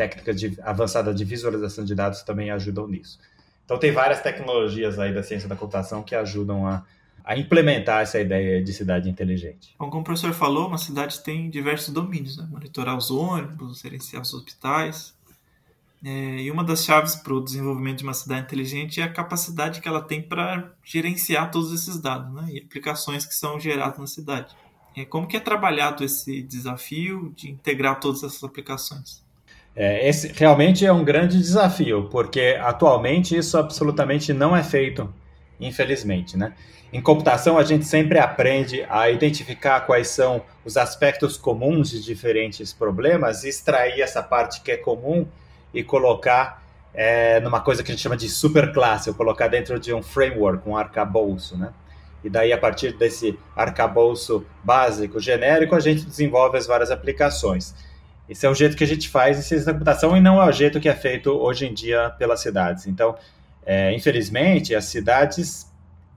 técnicas 0.00 0.40
de, 0.40 0.58
avançadas 0.62 1.14
de 1.14 1.26
visualização 1.26 1.84
de 1.84 1.94
dados 1.94 2.22
também 2.22 2.50
ajudam 2.50 2.88
nisso. 2.88 3.20
Então 3.66 3.78
tem 3.78 3.92
várias 3.92 4.22
tecnologias 4.22 4.98
aí 4.98 5.12
da 5.12 5.22
ciência 5.22 5.46
da 5.46 5.54
computação 5.54 6.02
que 6.02 6.14
ajudam 6.14 6.66
a, 6.66 6.82
a 7.22 7.36
implementar 7.36 8.00
essa 8.00 8.18
ideia 8.18 8.64
de 8.64 8.72
cidade 8.72 9.10
inteligente. 9.10 9.74
Bom, 9.78 9.90
como 9.90 10.00
o 10.00 10.04
professor 10.04 10.32
falou, 10.32 10.68
uma 10.68 10.78
cidade 10.78 11.20
tem 11.20 11.50
diversos 11.50 11.92
domínios, 11.92 12.38
né? 12.38 12.48
monitorar 12.50 12.96
os 12.96 13.10
ônibus, 13.10 13.80
gerenciar 13.80 14.22
os 14.22 14.32
hospitais. 14.32 15.14
É, 16.02 16.08
e 16.40 16.50
uma 16.50 16.64
das 16.64 16.82
chaves 16.82 17.14
para 17.14 17.34
o 17.34 17.44
desenvolvimento 17.44 17.98
de 17.98 18.04
uma 18.04 18.14
cidade 18.14 18.46
inteligente 18.46 19.02
é 19.02 19.04
a 19.04 19.12
capacidade 19.12 19.82
que 19.82 19.88
ela 19.88 20.00
tem 20.00 20.22
para 20.22 20.72
gerenciar 20.82 21.50
todos 21.50 21.74
esses 21.74 22.00
dados 22.00 22.32
né? 22.32 22.48
e 22.52 22.58
aplicações 22.58 23.26
que 23.26 23.34
são 23.34 23.60
geradas 23.60 23.98
na 23.98 24.06
cidade. 24.06 24.56
É, 24.96 25.04
como 25.04 25.26
que 25.26 25.36
é 25.36 25.40
trabalhado 25.40 26.02
esse 26.02 26.40
desafio 26.42 27.34
de 27.36 27.50
integrar 27.50 28.00
todas 28.00 28.22
essas 28.22 28.42
aplicações? 28.42 29.28
É, 29.74 30.08
esse 30.08 30.32
realmente 30.32 30.84
é 30.84 30.92
um 30.92 31.04
grande 31.04 31.38
desafio, 31.38 32.08
porque 32.10 32.58
atualmente 32.60 33.36
isso 33.36 33.56
absolutamente 33.56 34.32
não 34.32 34.56
é 34.56 34.62
feito, 34.62 35.12
infelizmente, 35.60 36.36
né? 36.36 36.52
Em 36.92 37.00
computação, 37.00 37.56
a 37.56 37.62
gente 37.62 37.84
sempre 37.84 38.18
aprende 38.18 38.84
a 38.88 39.08
identificar 39.08 39.82
quais 39.82 40.08
são 40.08 40.42
os 40.64 40.76
aspectos 40.76 41.36
comuns 41.36 41.90
de 41.90 42.02
diferentes 42.02 42.72
problemas, 42.72 43.44
extrair 43.44 44.00
essa 44.00 44.20
parte 44.22 44.60
que 44.60 44.72
é 44.72 44.76
comum 44.76 45.24
e 45.72 45.84
colocar 45.84 46.60
é, 46.92 47.38
numa 47.38 47.60
coisa 47.60 47.84
que 47.84 47.92
a 47.92 47.94
gente 47.94 48.02
chama 48.02 48.16
de 48.16 48.28
superclasse, 48.28 49.08
ou 49.08 49.14
colocar 49.14 49.46
dentro 49.46 49.78
de 49.78 49.94
um 49.94 50.02
framework, 50.02 50.68
um 50.68 50.76
arcabouço, 50.76 51.56
né? 51.56 51.72
E 52.24 52.28
daí, 52.28 52.52
a 52.52 52.58
partir 52.58 52.92
desse 52.92 53.38
arcabouço 53.56 54.44
básico, 54.62 55.20
genérico, 55.20 55.76
a 55.76 55.80
gente 55.80 56.04
desenvolve 56.04 56.58
as 56.58 56.66
várias 56.66 56.90
aplicações. 56.90 57.74
Esse 58.30 58.46
é 58.46 58.48
o 58.48 58.54
jeito 58.54 58.76
que 58.76 58.84
a 58.84 58.86
gente 58.86 59.08
faz 59.08 59.36
em 59.36 59.42
ciência 59.42 59.66
da 59.66 59.72
computação 59.72 60.16
e 60.16 60.20
não 60.20 60.40
é 60.40 60.48
o 60.48 60.52
jeito 60.52 60.78
que 60.78 60.88
é 60.88 60.94
feito 60.94 61.30
hoje 61.32 61.66
em 61.66 61.74
dia 61.74 62.10
pelas 62.10 62.40
cidades. 62.40 62.86
Então, 62.86 63.16
é, 63.66 63.92
infelizmente, 63.92 64.72
as 64.72 64.84
cidades 64.84 65.68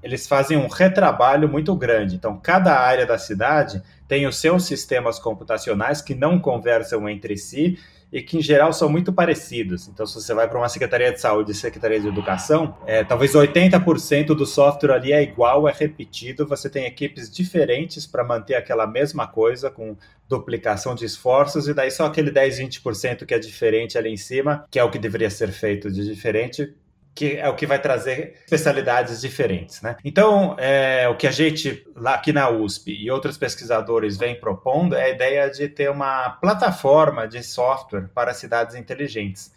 eles 0.03 0.27
fazem 0.27 0.57
um 0.57 0.67
retrabalho 0.67 1.49
muito 1.49 1.73
grande. 1.75 2.15
Então, 2.15 2.37
cada 2.37 2.77
área 2.77 3.05
da 3.05 3.17
cidade 3.17 3.81
tem 4.07 4.27
os 4.27 4.37
seus 4.37 4.65
sistemas 4.65 5.17
computacionais 5.17 6.01
que 6.01 6.13
não 6.13 6.37
conversam 6.37 7.09
entre 7.09 7.35
si 7.35 7.79
e 8.13 8.21
que, 8.21 8.37
em 8.37 8.41
geral, 8.43 8.71
são 8.71 8.87
muito 8.87 9.11
parecidos. 9.11 9.87
Então, 9.87 10.05
se 10.05 10.13
você 10.13 10.35
vai 10.35 10.47
para 10.47 10.59
uma 10.59 10.69
Secretaria 10.69 11.11
de 11.11 11.19
Saúde 11.19 11.51
e 11.51 11.55
Secretaria 11.55 11.99
de 11.99 12.07
Educação, 12.07 12.77
é, 12.85 13.03
talvez 13.03 13.33
80% 13.33 14.27
do 14.35 14.45
software 14.45 14.93
ali 14.93 15.11
é 15.11 15.23
igual, 15.23 15.67
é 15.67 15.73
repetido. 15.73 16.45
Você 16.45 16.69
tem 16.69 16.85
equipes 16.85 17.27
diferentes 17.27 18.05
para 18.05 18.23
manter 18.23 18.53
aquela 18.53 18.85
mesma 18.85 19.25
coisa, 19.25 19.71
com 19.71 19.97
duplicação 20.29 20.93
de 20.93 21.05
esforços, 21.05 21.67
e 21.67 21.73
daí 21.73 21.89
só 21.89 22.05
aquele 22.05 22.29
10, 22.29 22.59
20% 22.59 23.25
que 23.25 23.33
é 23.33 23.39
diferente 23.39 23.97
ali 23.97 24.09
em 24.09 24.17
cima, 24.17 24.65
que 24.69 24.77
é 24.77 24.83
o 24.83 24.91
que 24.91 24.99
deveria 24.99 25.29
ser 25.31 25.49
feito 25.49 25.91
de 25.91 26.05
diferente, 26.05 26.71
que 27.15 27.37
é 27.37 27.47
o 27.47 27.55
que 27.55 27.67
vai 27.67 27.79
trazer 27.79 28.35
especialidades 28.43 29.21
diferentes, 29.21 29.81
né? 29.81 29.95
Então, 30.03 30.55
é, 30.57 31.07
o 31.07 31.15
que 31.15 31.27
a 31.27 31.31
gente 31.31 31.85
lá 31.95 32.15
aqui 32.15 32.33
na 32.33 32.49
USP 32.49 32.91
e 32.91 33.11
outros 33.11 33.37
pesquisadores 33.37 34.17
vêm 34.17 34.39
propondo 34.39 34.95
é 34.95 35.03
a 35.03 35.09
ideia 35.09 35.49
de 35.49 35.67
ter 35.67 35.89
uma 35.89 36.31
plataforma 36.41 37.27
de 37.27 37.43
software 37.43 38.09
para 38.13 38.33
cidades 38.33 38.75
inteligentes. 38.75 39.51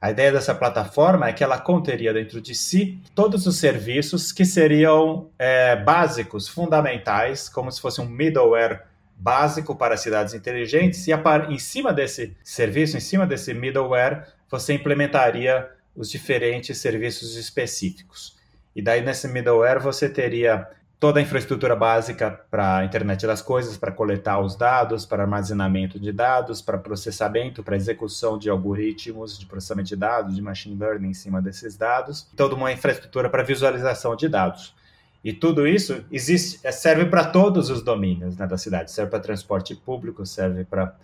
A 0.00 0.10
ideia 0.10 0.32
dessa 0.32 0.54
plataforma 0.54 1.28
é 1.28 1.32
que 1.32 1.44
ela 1.44 1.58
conteria 1.58 2.14
dentro 2.14 2.40
de 2.40 2.54
si 2.54 2.98
todos 3.14 3.46
os 3.46 3.58
serviços 3.58 4.32
que 4.32 4.46
seriam 4.46 5.28
é, 5.38 5.76
básicos, 5.76 6.48
fundamentais, 6.48 7.48
como 7.50 7.70
se 7.70 7.80
fosse 7.80 8.00
um 8.00 8.06
middleware 8.06 8.84
básico 9.14 9.76
para 9.76 9.98
cidades 9.98 10.32
inteligentes, 10.32 11.06
e 11.06 11.12
em 11.50 11.58
cima 11.58 11.92
desse 11.92 12.34
serviço, 12.42 12.96
em 12.96 13.00
cima 13.00 13.26
desse 13.26 13.52
middleware, 13.52 14.24
você 14.48 14.72
implementaria 14.72 15.68
os 15.94 16.10
diferentes 16.10 16.78
serviços 16.78 17.36
específicos. 17.36 18.36
E 18.74 18.82
daí 18.82 19.02
nesse 19.02 19.28
middleware 19.28 19.80
você 19.80 20.08
teria 20.08 20.68
toda 21.00 21.18
a 21.18 21.22
infraestrutura 21.22 21.74
básica 21.74 22.30
para 22.50 22.76
a 22.76 22.84
internet 22.84 23.26
das 23.26 23.40
coisas, 23.40 23.78
para 23.78 23.90
coletar 23.90 24.38
os 24.38 24.54
dados, 24.54 25.06
para 25.06 25.22
armazenamento 25.22 25.98
de 25.98 26.12
dados, 26.12 26.60
para 26.60 26.76
processamento, 26.76 27.62
para 27.62 27.74
execução 27.74 28.38
de 28.38 28.50
algoritmos 28.50 29.38
de 29.38 29.46
processamento 29.46 29.88
de 29.88 29.96
dados, 29.96 30.34
de 30.34 30.42
machine 30.42 30.76
learning 30.76 31.08
em 31.08 31.14
cima 31.14 31.40
desses 31.40 31.74
dados, 31.74 32.28
toda 32.36 32.54
uma 32.54 32.70
infraestrutura 32.70 33.30
para 33.30 33.42
visualização 33.42 34.14
de 34.14 34.28
dados. 34.28 34.74
E 35.24 35.32
tudo 35.32 35.66
isso 35.66 36.04
existe, 36.12 36.60
é, 36.62 36.70
serve 36.70 37.06
para 37.06 37.24
todos 37.24 37.70
os 37.70 37.82
domínios 37.82 38.36
né, 38.36 38.46
da 38.46 38.56
cidade. 38.58 38.90
Serve 38.90 39.10
para 39.10 39.20
transporte 39.20 39.74
público, 39.74 40.24
serve 40.26 40.64
para 40.64 40.94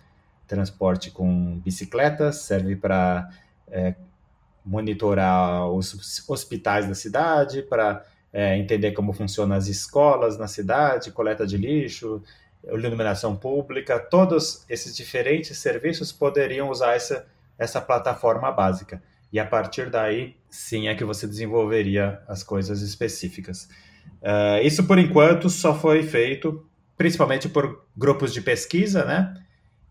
transporte 0.47 1.11
com 1.11 1.59
bicicletas, 1.59 2.37
serve 2.37 2.75
para 2.75 3.29
é, 3.67 3.95
monitorar 4.67 5.69
os 5.71 6.23
hospitais 6.27 6.87
da 6.87 6.93
cidade, 6.93 7.61
para 7.61 8.05
é, 8.33 8.57
entender 8.57 8.91
como 8.91 9.13
funcionam 9.13 9.55
as 9.55 9.67
escolas 9.67 10.37
na 10.37 10.47
cidade, 10.47 11.11
coleta 11.11 11.47
de 11.47 11.57
lixo, 11.57 12.21
iluminação 12.63 13.35
pública, 13.35 13.97
todos 13.99 14.65
esses 14.69 14.95
diferentes 14.95 15.57
serviços 15.57 16.11
poderiam 16.11 16.69
usar 16.69 16.95
essa, 16.95 17.25
essa 17.57 17.79
plataforma 17.79 18.51
básica. 18.51 19.01
E 19.31 19.39
a 19.39 19.45
partir 19.45 19.89
daí, 19.89 20.35
sim, 20.49 20.87
é 20.87 20.95
que 20.95 21.03
você 21.03 21.25
desenvolveria 21.27 22.21
as 22.27 22.43
coisas 22.43 22.81
específicas. 22.81 23.69
Uh, 24.21 24.61
isso, 24.63 24.85
por 24.85 24.97
enquanto, 24.97 25.49
só 25.49 25.73
foi 25.73 26.03
feito 26.03 26.65
principalmente 26.97 27.47
por 27.47 27.85
grupos 27.95 28.33
de 28.33 28.41
pesquisa, 28.41 29.05
né, 29.05 29.33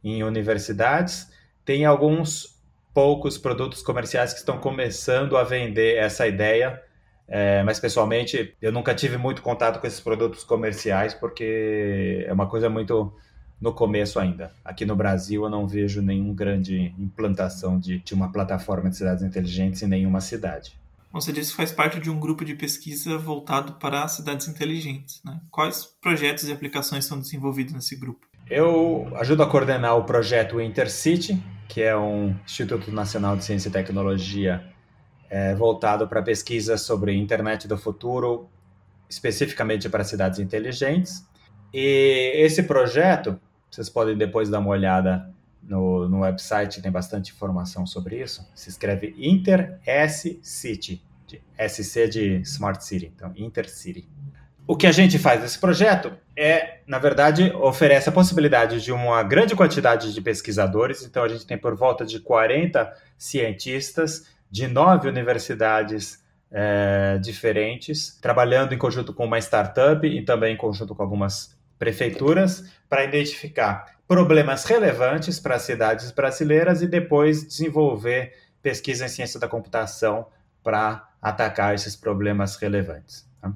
em 0.03 0.25
universidades. 0.25 1.31
Tem 1.65 1.85
alguns 1.85 2.56
poucos 2.97 3.37
produtos 3.37 3.83
comerciais 3.83 4.33
que 4.33 4.39
estão 4.39 4.57
começando 4.57 5.37
a 5.37 5.45
vender 5.45 5.99
essa 5.99 6.27
ideia. 6.27 6.83
É, 7.29 7.63
mas 7.63 7.79
pessoalmente 7.79 8.57
eu 8.63 8.73
nunca 8.73 8.95
tive 8.95 9.19
muito 9.19 9.43
contato 9.43 9.81
com 9.81 9.87
esses 9.87 10.01
produtos 10.01 10.45
comerciais 10.45 11.13
porque 11.13 12.25
é 12.27 12.33
uma 12.33 12.47
coisa 12.47 12.71
muito 12.71 13.13
no 13.61 13.75
começo 13.75 14.19
ainda. 14.19 14.51
Aqui 14.65 14.87
no 14.87 14.97
Brasil 14.97 15.45
eu 15.45 15.51
não 15.51 15.69
vejo 15.69 16.01
nenhuma 16.01 16.33
grande 16.33 16.95
implantação 16.99 17.79
de, 17.79 17.99
de 17.99 18.15
uma 18.15 18.33
plataforma 18.33 18.89
de 18.89 18.97
cidades 18.97 19.23
inteligentes 19.23 19.83
em 19.83 19.89
nenhuma 19.89 20.23
cidade. 20.23 20.73
Você 21.13 21.35
disse 21.35 21.51
que 21.51 21.57
faz 21.59 21.73
parte 21.73 22.01
de 22.01 22.09
um 22.09 22.19
grupo 22.19 22.47
de 22.47 22.55
pesquisa 22.55 23.19
voltado 23.19 23.75
para 23.75 24.09
cidades 24.09 24.49
inteligentes. 24.49 25.21
Né? 25.23 25.39
Quais 25.51 25.85
projetos 26.01 26.49
e 26.49 26.53
aplicações 26.53 27.05
são 27.05 27.21
desenvolvidos 27.21 27.75
nesse 27.75 27.95
grupo? 27.95 28.27
Eu 28.49 29.07
ajudo 29.17 29.43
a 29.43 29.47
coordenar 29.47 29.99
o 29.99 30.05
projeto 30.05 30.61
Intercity, 30.63 31.43
que 31.69 31.83
é 31.83 31.97
um 31.97 32.35
Instituto 32.45 32.91
Nacional 32.91 33.37
de 33.37 33.45
Ciência 33.45 33.69
e 33.69 33.73
Tecnologia 33.73 34.65
é, 35.29 35.55
voltado 35.55 36.07
para 36.09 36.23
pesquisa 36.23 36.77
sobre 36.77 37.15
internet 37.15 37.67
do 37.67 37.77
futuro, 37.77 38.49
especificamente 39.09 39.89
para 39.89 40.05
cidades 40.05 40.39
inteligentes. 40.39 41.27
E 41.73 42.33
esse 42.37 42.63
projeto, 42.63 43.39
vocês 43.71 43.89
podem 43.89 44.17
depois 44.17 44.49
dar 44.49 44.61
uma 44.61 44.71
olhada 44.71 45.31
no, 45.63 46.09
no 46.09 46.21
website, 46.21 46.81
tem 46.81 46.93
bastante 46.93 47.33
informação 47.33 47.87
sobre 47.87 48.23
isso. 48.23 48.49
Se 48.55 48.69
escreve 48.69 49.15
Inter 49.19 49.79
S 49.85 50.39
City, 50.43 51.03
de 51.27 51.43
SC 51.59 52.09
de 52.09 52.41
Smart 52.43 52.85
City, 52.85 53.13
então 53.15 53.33
Intercity. 53.37 54.09
O 54.67 54.77
que 54.77 54.87
a 54.87 54.93
gente 54.93 55.19
faz 55.19 55.41
nesse 55.41 55.59
projeto 55.59 56.13
é, 56.37 56.81
na 56.87 56.99
verdade, 56.99 57.53
oferece 57.55 58.09
a 58.09 58.13
possibilidade 58.13 58.83
de 58.83 58.93
uma 58.93 59.23
grande 59.23 59.55
quantidade 59.55 60.13
de 60.13 60.21
pesquisadores. 60.21 61.03
Então, 61.03 61.23
a 61.23 61.29
gente 61.29 61.47
tem 61.47 61.57
por 61.57 61.75
volta 61.75 62.05
de 62.05 62.21
40 62.21 62.93
cientistas 63.17 64.27
de 64.51 64.69
nove 64.69 65.09
universidades 65.09 66.23
é, 66.51 67.19
diferentes, 67.19 68.19
trabalhando 68.21 68.75
em 68.75 68.79
conjunto 68.79 69.15
com 69.15 69.25
uma 69.25 69.39
startup 69.39 70.07
e 70.07 70.25
também 70.25 70.55
em 70.55 70.57
conjunto 70.57 70.95
com 70.95 71.03
algumas 71.03 71.57
prefeituras, 71.79 72.65
para 72.89 73.05
identificar 73.05 73.97
problemas 74.07 74.65
relevantes 74.65 75.41
para 75.41 75.57
as 75.57 75.63
cidades 75.63 76.11
brasileiras 76.11 76.83
e 76.83 76.87
depois 76.87 77.47
desenvolver 77.47 78.33
pesquisa 78.63 79.07
em 79.07 79.09
ciência 79.09 79.39
da 79.39 79.49
computação 79.49 80.27
para 80.63 81.09
atacar 81.21 81.75
esses 81.75 81.97
problemas 81.97 82.57
relevantes. 82.57 83.29
Tá? 83.41 83.53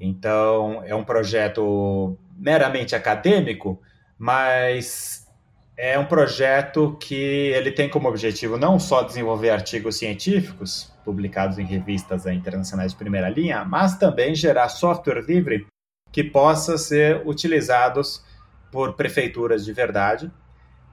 Então, 0.00 0.82
é 0.86 0.94
um 0.94 1.04
projeto 1.04 2.16
meramente 2.34 2.96
acadêmico, 2.96 3.80
mas 4.18 5.28
é 5.76 5.98
um 5.98 6.06
projeto 6.06 6.96
que 6.98 7.14
ele 7.14 7.70
tem 7.70 7.88
como 7.88 8.08
objetivo 8.08 8.56
não 8.56 8.78
só 8.78 9.02
desenvolver 9.02 9.50
artigos 9.50 9.98
científicos 9.98 10.90
publicados 11.04 11.58
em 11.58 11.64
revistas 11.64 12.26
internacionais 12.26 12.92
de 12.92 12.98
primeira 12.98 13.28
linha, 13.28 13.64
mas 13.64 13.98
também 13.98 14.34
gerar 14.34 14.68
software 14.70 15.20
livre 15.20 15.66
que 16.10 16.24
possa 16.24 16.78
ser 16.78 17.22
utilizados 17.26 18.24
por 18.72 18.94
prefeituras 18.94 19.64
de 19.64 19.72
verdade 19.72 20.30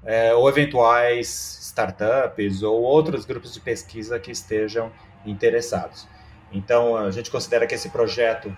é, 0.04 0.34
ou 0.34 0.48
eventuais 0.50 1.60
startups 1.62 2.64
ou 2.64 2.82
outros 2.82 3.26
grupos 3.26 3.54
de 3.54 3.60
pesquisa 3.60 4.20
que 4.20 4.32
estejam 4.32 4.92
interessados. 5.26 6.08
Então, 6.52 6.96
a 6.96 7.12
gente 7.12 7.30
considera 7.30 7.68
que 7.68 7.76
esse 7.76 7.90
projeto, 7.90 8.56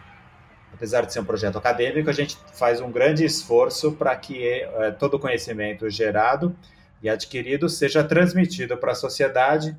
apesar 0.73 1.05
de 1.05 1.13
ser 1.13 1.19
um 1.19 1.25
projeto 1.25 1.57
acadêmico, 1.57 2.09
a 2.09 2.13
gente 2.13 2.37
faz 2.53 2.81
um 2.81 2.91
grande 2.91 3.25
esforço 3.25 3.93
para 3.93 4.15
que 4.15 4.47
é, 4.47 4.91
todo 4.91 5.15
o 5.15 5.19
conhecimento 5.19 5.89
gerado 5.89 6.55
e 7.01 7.09
adquirido 7.09 7.69
seja 7.69 8.03
transmitido 8.03 8.77
para 8.77 8.91
a 8.91 8.95
sociedade, 8.95 9.75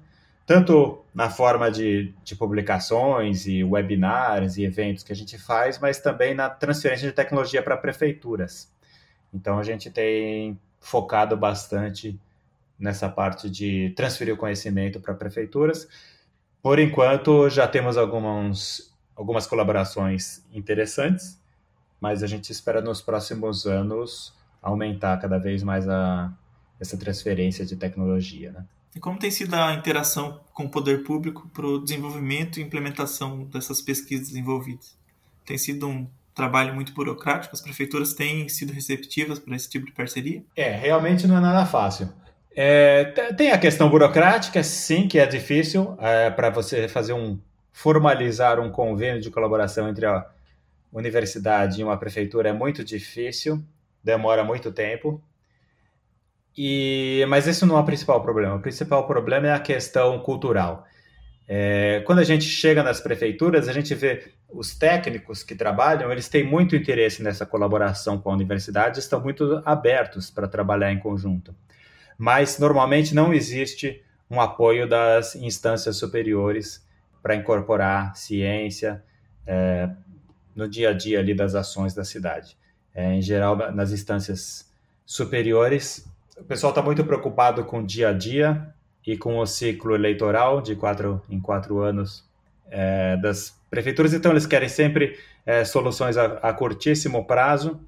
tanto 0.47 1.05
na 1.15 1.31
forma 1.31 1.71
de, 1.71 2.15
de 2.25 2.35
publicações 2.35 3.47
e 3.47 3.63
webinars 3.63 4.57
e 4.57 4.65
eventos 4.65 5.03
que 5.05 5.13
a 5.13 5.17
gente 5.17 5.39
faz, 5.39 5.79
mas 5.79 6.01
também 6.01 6.35
na 6.35 6.49
transferência 6.49 7.07
de 7.09 7.15
tecnologia 7.15 7.63
para 7.63 7.77
prefeituras. 7.77 8.71
Então, 9.33 9.59
a 9.59 9.63
gente 9.63 9.91
tem 9.91 10.59
focado 10.81 11.37
bastante 11.37 12.19
nessa 12.79 13.09
parte 13.09 13.51
de 13.51 13.91
transferir 13.91 14.35
o 14.35 14.37
conhecimento 14.37 14.99
para 14.99 15.15
prefeituras. 15.15 15.87
Por 16.63 16.79
enquanto, 16.79 17.49
já 17.49 17.69
temos 17.69 17.97
algumas, 17.97 18.90
algumas 19.17 19.47
colaborações 19.47 20.45
interessantes, 20.53 21.41
mas 22.01 22.23
a 22.23 22.27
gente 22.27 22.51
espera 22.51 22.81
nos 22.81 23.03
próximos 23.03 23.67
anos 23.67 24.35
aumentar 24.63 25.19
cada 25.19 25.39
vez 25.39 25.63
mais 25.63 25.89
a, 25.89 26.33
essa 26.79 26.97
transferência 26.97 27.65
de 27.65 27.77
tecnologia. 27.77 28.53
Né? 28.53 28.65
E 28.95 29.01
como 29.01 29.19
tem 29.19 29.31
sido 29.31 29.55
a 29.55 29.75
interação 29.75 30.41
com 30.53 30.65
o 30.65 30.69
poder 30.69 31.05
público 31.05 31.49
para 31.53 31.67
o 31.67 31.79
desenvolvimento 31.79 32.59
e 32.59 32.63
implementação 32.63 33.45
dessas 33.45 33.81
pesquisas 33.81 34.35
envolvidas? 34.35 34.97
Tem 35.45 35.59
sido 35.59 35.89
um 35.89 36.07
trabalho 36.35 36.75
muito 36.75 36.93
burocrático? 36.93 37.55
As 37.55 37.61
prefeituras 37.61 38.15
têm 38.15 38.49
sido 38.49 38.73
receptivas 38.73 39.39
para 39.39 39.55
esse 39.55 39.69
tipo 39.69 39.87
de 39.87 39.93
parceria? 39.93 40.43
É, 40.57 40.75
realmente 40.75 41.27
não 41.27 41.37
é 41.37 41.41
nada 41.41 41.67
fácil. 41.67 42.09
É, 42.55 43.05
tem 43.37 43.53
a 43.53 43.59
questão 43.59 43.89
burocrática, 43.89 44.63
sim, 44.63 45.07
que 45.07 45.19
é 45.19 45.27
difícil 45.27 45.97
é, 46.01 46.31
para 46.31 46.51
você 46.51 46.89
fazer 46.89 47.13
um 47.13 47.39
formalizar 47.73 48.61
um 48.61 48.71
convênio 48.71 49.21
de 49.21 49.31
colaboração 49.31 49.89
entre 49.89 50.07
a 50.07 50.27
universidade 50.93 51.81
e 51.81 51.85
uma 51.85 51.97
prefeitura 51.97 52.49
é 52.49 52.53
muito 52.53 52.85
difícil, 52.85 53.63
demora 54.03 54.43
muito 54.43 54.73
tempo. 54.73 55.23
E, 56.57 57.25
mas 57.29 57.47
esse 57.47 57.65
não 57.65 57.77
é 57.77 57.81
o 57.81 57.85
principal 57.85 58.21
problema. 58.21 58.57
O 58.57 58.61
principal 58.61 59.07
problema 59.07 59.47
é 59.47 59.53
a 59.53 59.61
questão 59.61 60.19
cultural. 60.19 60.87
É, 61.49 62.01
quando 62.07 62.21
a 62.21 62.25
gente 62.25 62.45
chega 62.45 62.83
nas 62.83 63.01
prefeituras, 63.01 63.69
a 63.69 63.73
gente 63.73 63.95
vê 63.95 64.33
os 64.49 64.75
técnicos 64.75 65.43
que 65.43 65.55
trabalham, 65.55 66.11
eles 66.13 66.29
têm 66.29 66.45
muito 66.45 66.77
interesse 66.77 67.23
nessa 67.23 67.47
colaboração 67.47 68.21
com 68.21 68.31
a 68.31 68.35
universidade, 68.35 68.99
estão 68.99 69.21
muito 69.21 69.63
abertos 69.65 70.31
para 70.31 70.47
trabalhar 70.47 70.93
em 70.93 70.99
conjunto. 70.99 71.55
Mas 72.19 72.59
normalmente 72.59 73.15
não 73.15 73.33
existe 73.33 74.03
um 74.31 74.41
apoio 74.41 74.89
das 74.89 75.35
instâncias 75.35 75.97
superiores 75.97 76.85
para 77.23 77.35
incorporar 77.35 78.17
ciência 78.17 79.03
é, 79.47 79.89
no 80.55 80.69
dia 80.69 80.91
a 80.91 80.93
dia 80.93 81.19
ali 81.19 81.35
das 81.35 81.55
ações 81.55 81.95
da 81.95 82.05
cidade. 82.05 82.57
É, 82.95 83.15
em 83.15 83.23
geral, 83.23 83.57
nas 83.73 83.93
instâncias 83.93 84.71
superiores, 85.07 86.09
o 86.37 86.45
pessoal 86.45 86.71
está 86.71 86.83
muito 86.83 87.05
preocupado 87.05 87.65
com 87.65 87.81
o 87.81 87.87
dia 87.87 88.09
a 88.09 88.13
dia 88.13 88.73
e 89.07 89.17
com 89.17 89.39
o 89.39 89.47
ciclo 89.47 89.95
eleitoral 89.95 90.61
de 90.61 90.75
quatro 90.75 91.23
em 91.29 91.41
quatro 91.41 91.79
anos 91.81 92.25
é, 92.71 93.17
das 93.17 93.59
prefeituras, 93.69 94.15
então 94.15 94.31
eles 94.31 94.47
querem 94.47 94.69
sempre 94.69 95.19
é, 95.45 95.65
soluções 95.65 96.17
a, 96.17 96.27
a, 96.39 96.53
curtíssimo 96.53 97.25
prazo 97.25 97.81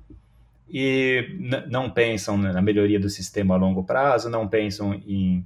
e 0.68 1.36
não 1.68 1.90
pensam 1.90 2.36
na 2.36 2.62
melhoria 2.62 2.98
do 2.98 3.10
sistema 3.10 3.54
a 3.54 3.58
longo 3.58 3.84
prazo, 3.84 4.30
não 4.30 4.48
pensam 4.48 4.94
em, 4.94 5.44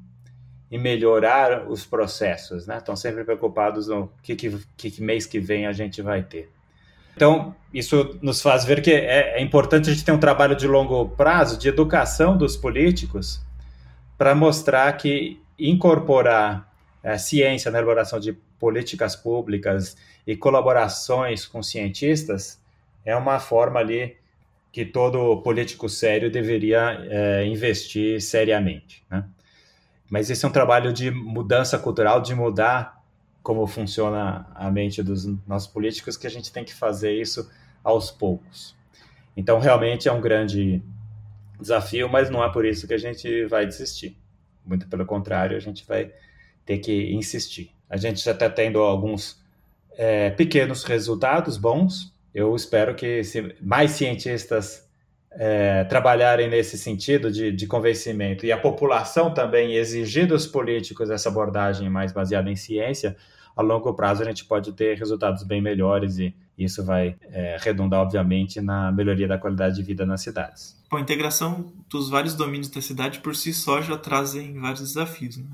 em 0.70 0.78
melhorar 0.78 1.68
os 1.68 1.84
processos, 1.84 2.66
né? 2.66 2.78
Estão 2.78 2.96
sempre 2.96 3.24
preocupados 3.24 3.88
no 3.88 4.10
que, 4.22 4.34
que, 4.34 4.58
que, 4.76 5.02
mês 5.02 5.24
que 5.24 5.38
vem 5.38 5.66
a 5.66 5.72
gente 5.72 6.02
vai 6.02 6.22
ter. 6.22 6.50
Então, 7.14 7.54
isso 7.72 8.18
nos 8.20 8.42
faz 8.42 8.64
ver 8.64 8.82
que 8.82 8.92
é, 8.92 9.38
é 9.38 9.42
importante 9.42 9.88
a 9.88 9.92
gente 9.92 10.04
ter 10.04 10.12
um 10.12 10.18
trabalho 10.18 10.56
de 10.56 10.66
longo 10.66 11.08
prazo, 11.10 11.58
de 11.58 11.68
educação 11.68 12.36
dos 12.36 12.56
políticos, 12.56 13.40
para 14.18 14.34
mostrar 14.34 14.92
que 14.96 15.40
incorporar 15.58 16.70
é, 17.02 17.16
ciência 17.16 17.70
na 17.70 17.78
elaboração 17.78 18.18
de 18.18 18.32
políticas 18.58 19.14
públicas 19.14 19.96
e 20.26 20.36
colaborações 20.36 21.46
com 21.46 21.62
cientistas 21.62 22.60
é 23.04 23.14
uma 23.14 23.38
forma 23.38 23.78
ali 23.78 24.16
que 24.72 24.84
todo 24.84 25.40
político 25.42 25.88
sério 25.88 26.30
deveria 26.30 26.98
é, 27.08 27.46
investir 27.46 28.20
seriamente. 28.20 29.02
Né? 29.08 29.24
Mas 30.08 30.30
esse 30.30 30.44
é 30.44 30.48
um 30.48 30.52
trabalho 30.52 30.92
de 30.92 31.10
mudança 31.10 31.78
cultural, 31.78 32.20
de 32.20 32.34
mudar 32.34 33.02
como 33.42 33.66
funciona 33.66 34.46
a 34.54 34.70
mente 34.70 35.02
dos 35.02 35.24
nossos 35.46 35.68
políticos, 35.68 36.16
que 36.16 36.26
a 36.26 36.30
gente 36.30 36.52
tem 36.52 36.64
que 36.64 36.74
fazer 36.74 37.12
isso 37.12 37.48
aos 37.82 38.10
poucos. 38.10 38.74
Então, 39.36 39.58
realmente 39.60 40.08
é 40.08 40.12
um 40.12 40.20
grande 40.20 40.82
desafio, 41.60 42.08
mas 42.08 42.30
não 42.30 42.42
é 42.42 42.52
por 42.52 42.64
isso 42.64 42.86
que 42.86 42.94
a 42.94 42.98
gente 42.98 43.44
vai 43.46 43.66
desistir. 43.66 44.16
Muito 44.64 44.88
pelo 44.88 45.06
contrário, 45.06 45.56
a 45.56 45.60
gente 45.60 45.86
vai 45.86 46.12
ter 46.64 46.78
que 46.78 47.12
insistir. 47.12 47.70
A 47.88 47.96
gente 47.96 48.24
já 48.24 48.32
está 48.32 48.50
tendo 48.50 48.80
alguns 48.80 49.40
é, 49.92 50.30
pequenos 50.30 50.82
resultados 50.82 51.56
bons. 51.56 52.12
Eu 52.34 52.54
espero 52.54 52.94
que 52.94 53.20
mais 53.60 53.92
cientistas 53.92 54.85
é, 55.38 55.84
trabalharem 55.84 56.48
nesse 56.48 56.78
sentido 56.78 57.30
de, 57.30 57.52
de, 57.52 57.66
convencimento 57.66 58.46
e 58.46 58.52
a 58.52 58.58
população 58.58 59.32
também 59.32 59.74
exigir 59.74 60.26
dos 60.26 60.46
políticos 60.46 61.10
essa 61.10 61.28
abordagem 61.28 61.90
mais 61.90 62.10
baseada 62.10 62.50
em 62.50 62.56
ciência, 62.56 63.14
a 63.54 63.62
longo 63.62 63.92
prazo 63.94 64.22
a 64.22 64.26
gente 64.26 64.44
pode 64.44 64.72
ter 64.72 64.96
resultados 64.96 65.42
bem 65.42 65.60
melhores 65.60 66.18
e 66.18 66.34
isso 66.56 66.82
vai 66.84 67.16
é, 67.22 67.58
redundar, 67.60 68.00
obviamente, 68.00 68.60
na 68.60 68.90
melhoria 68.90 69.28
da 69.28 69.36
qualidade 69.36 69.76
de 69.76 69.82
vida 69.82 70.06
nas 70.06 70.22
cidades. 70.22 70.82
Bom, 70.90 70.96
a 70.96 71.00
integração 71.00 71.72
dos 71.88 72.08
vários 72.08 72.34
domínios 72.34 72.70
da 72.70 72.80
cidade 72.80 73.20
por 73.20 73.36
si 73.36 73.52
só 73.52 73.82
já 73.82 73.98
trazem 73.98 74.58
vários 74.58 74.80
desafios. 74.80 75.36
Né? 75.36 75.50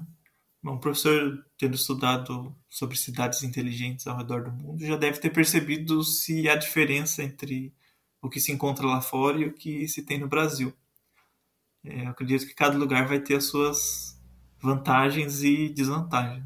Bom, 0.62 0.74
o 0.74 0.78
professor, 0.78 1.44
tendo 1.58 1.74
estudado 1.74 2.54
sobre 2.70 2.96
cidades 2.96 3.42
inteligentes 3.42 4.06
ao 4.06 4.16
redor 4.16 4.44
do 4.44 4.52
mundo, 4.52 4.84
já 4.84 4.96
deve 4.96 5.18
ter 5.18 5.30
percebido 5.30 6.04
se 6.04 6.48
há 6.48 6.54
diferença 6.54 7.22
entre 7.22 7.72
o 8.22 8.30
que 8.30 8.40
se 8.40 8.52
encontra 8.52 8.86
lá 8.86 9.00
fora 9.00 9.38
e 9.38 9.46
o 9.46 9.52
que 9.52 9.88
se 9.88 10.02
tem 10.02 10.18
no 10.18 10.28
Brasil. 10.28 10.72
É, 11.84 12.06
acredito 12.06 12.46
que 12.46 12.54
cada 12.54 12.78
lugar 12.78 13.06
vai 13.08 13.18
ter 13.18 13.34
as 13.34 13.44
suas 13.46 14.16
vantagens 14.60 15.42
e 15.42 15.68
desvantagens. 15.68 16.44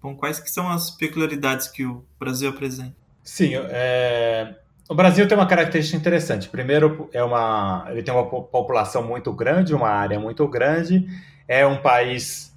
Bom, 0.00 0.16
quais 0.16 0.40
que 0.40 0.50
são 0.50 0.68
as 0.70 0.90
peculiaridades 0.90 1.68
que 1.68 1.84
o 1.84 2.04
Brasil 2.18 2.48
apresenta? 2.48 2.96
Sim, 3.22 3.52
é... 3.54 4.58
o 4.88 4.94
Brasil 4.94 5.28
tem 5.28 5.36
uma 5.36 5.46
característica 5.46 5.96
interessante. 5.96 6.48
Primeiro, 6.48 7.08
é 7.12 7.22
uma... 7.22 7.86
ele 7.90 8.02
tem 8.02 8.12
uma 8.12 8.24
população 8.24 9.02
muito 9.02 9.32
grande, 9.32 9.74
uma 9.74 9.90
área 9.90 10.18
muito 10.18 10.46
grande, 10.48 11.06
é 11.46 11.66
um 11.66 11.80
país 11.80 12.54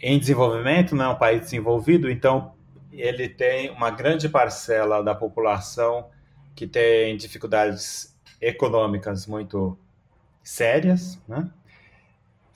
em 0.00 0.18
desenvolvimento, 0.18 0.94
não 0.94 1.06
é 1.06 1.08
um 1.08 1.18
país 1.18 1.40
desenvolvido, 1.40 2.08
então 2.08 2.52
ele 2.92 3.28
tem 3.28 3.70
uma 3.70 3.90
grande 3.90 4.28
parcela 4.28 5.02
da 5.02 5.14
população 5.14 6.06
que 6.58 6.66
tem 6.66 7.16
dificuldades 7.16 8.12
econômicas 8.40 9.28
muito 9.28 9.78
sérias, 10.42 11.22
né? 11.28 11.48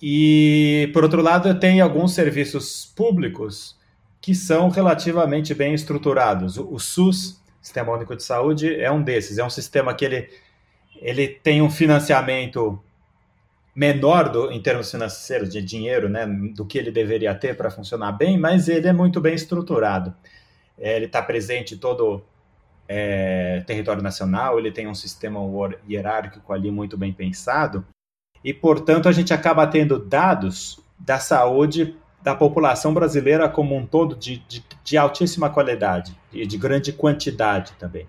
E, 0.03 0.91
por 0.93 1.05
outro 1.05 1.23
lado, 1.23 1.61
tem 1.61 1.81
alguns 1.81 2.13
serviços 2.13 2.85
públicos 2.97 3.79
que 4.21 4.35
são 4.35 4.69
relativamente 4.69 5.55
bem 5.55 5.73
estruturados. 5.73 6.59
O, 6.59 6.75
o 6.75 6.81
SUS, 6.81 7.41
Sistema 7.61 7.93
Único 7.93 8.17
de 8.17 8.25
Saúde, 8.25 8.75
é 8.75 8.91
um 8.91 9.01
desses. 9.01 9.39
É 9.39 9.45
um 9.45 9.51
sistema 9.51 9.95
que 9.95 10.05
ele, 10.05 10.29
ele 10.97 11.29
tem 11.29 11.63
um 11.63 11.71
financiamento 11.71 12.83
menor 13.73 14.31
do, 14.31 14.51
em 14.51 14.61
termos 14.61 14.91
financeiros, 14.91 15.49
de 15.49 15.63
dinheiro, 15.63 16.09
né, 16.09 16.27
do 16.27 16.67
que 16.67 16.77
ele 16.77 16.91
deveria 16.91 17.33
ter 17.37 17.57
para 17.57 17.71
funcionar 17.71 18.11
bem, 18.11 18.37
mas 18.37 18.67
ele 18.69 18.89
é 18.89 18.93
muito 18.93 19.21
bem 19.21 19.35
estruturado. 19.35 20.13
É, 20.77 20.97
ele 20.97 21.07
está 21.07 21.23
presente 21.23 21.77
todo 21.77 22.25
é, 22.95 23.63
território 23.67 24.03
nacional, 24.03 24.59
ele 24.59 24.71
tem 24.71 24.87
um 24.87 24.95
sistema 24.95 25.41
hierárquico 25.89 26.53
ali 26.53 26.71
muito 26.71 26.97
bem 26.99 27.11
pensado, 27.11 27.87
e, 28.45 28.53
portanto, 28.53 29.09
a 29.09 29.13
gente 29.13 29.33
acaba 29.33 29.67
tendo 29.67 29.99
dados 29.99 30.79
da 30.99 31.19
saúde 31.19 31.97
da 32.23 32.35
população 32.35 32.93
brasileira 32.93 33.49
como 33.49 33.75
um 33.75 33.87
todo 33.87 34.15
de, 34.15 34.39
de, 34.47 34.63
de 34.85 34.97
altíssima 34.97 35.49
qualidade 35.49 36.15
e 36.33 36.47
de 36.47 36.59
grande 36.59 36.93
quantidade 36.93 37.73
também. 37.79 38.07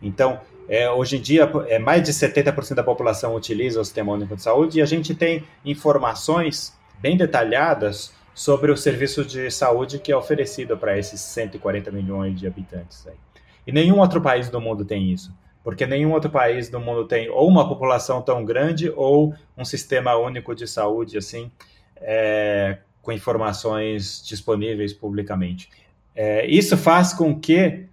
Então, 0.00 0.40
é, 0.68 0.88
hoje 0.88 1.16
em 1.16 1.20
dia, 1.20 1.50
é, 1.66 1.78
mais 1.78 2.02
de 2.02 2.12
70% 2.12 2.74
da 2.74 2.84
população 2.84 3.34
utiliza 3.34 3.80
o 3.80 3.84
Sistema 3.84 4.12
Único 4.12 4.36
de 4.36 4.42
Saúde 4.42 4.78
e 4.78 4.82
a 4.82 4.86
gente 4.86 5.14
tem 5.14 5.44
informações 5.64 6.72
bem 7.00 7.16
detalhadas 7.16 8.14
sobre 8.34 8.70
o 8.70 8.76
serviço 8.76 9.24
de 9.24 9.50
saúde 9.50 9.98
que 9.98 10.12
é 10.12 10.16
oferecido 10.16 10.76
para 10.76 10.96
esses 10.96 11.20
140 11.20 11.90
milhões 11.90 12.38
de 12.38 12.46
habitantes. 12.46 13.06
Aí. 13.06 13.29
E 13.66 13.72
nenhum 13.72 13.98
outro 13.98 14.20
país 14.20 14.48
do 14.48 14.60
mundo 14.60 14.84
tem 14.84 15.12
isso, 15.12 15.34
porque 15.62 15.86
nenhum 15.86 16.12
outro 16.12 16.30
país 16.30 16.68
do 16.68 16.80
mundo 16.80 17.06
tem 17.06 17.28
ou 17.28 17.48
uma 17.48 17.68
população 17.68 18.22
tão 18.22 18.44
grande 18.44 18.90
ou 18.94 19.34
um 19.56 19.64
sistema 19.64 20.16
único 20.16 20.54
de 20.54 20.66
saúde 20.66 21.18
assim, 21.18 21.50
é, 21.96 22.78
com 23.02 23.12
informações 23.12 24.22
disponíveis 24.26 24.92
publicamente. 24.92 25.68
É, 26.14 26.46
isso 26.46 26.76
faz 26.76 27.12
com 27.12 27.38
que 27.38 27.86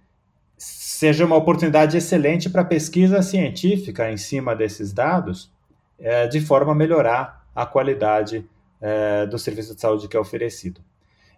seja 0.56 1.24
uma 1.24 1.36
oportunidade 1.36 1.96
excelente 1.96 2.50
para 2.50 2.64
pesquisa 2.64 3.22
científica 3.22 4.10
em 4.10 4.16
cima 4.16 4.56
desses 4.56 4.92
dados, 4.92 5.50
é, 5.98 6.26
de 6.26 6.40
forma 6.40 6.72
a 6.72 6.74
melhorar 6.74 7.46
a 7.54 7.64
qualidade 7.64 8.44
é, 8.80 9.26
do 9.26 9.38
serviço 9.38 9.74
de 9.74 9.80
saúde 9.80 10.08
que 10.08 10.16
é 10.16 10.20
oferecido. 10.20 10.80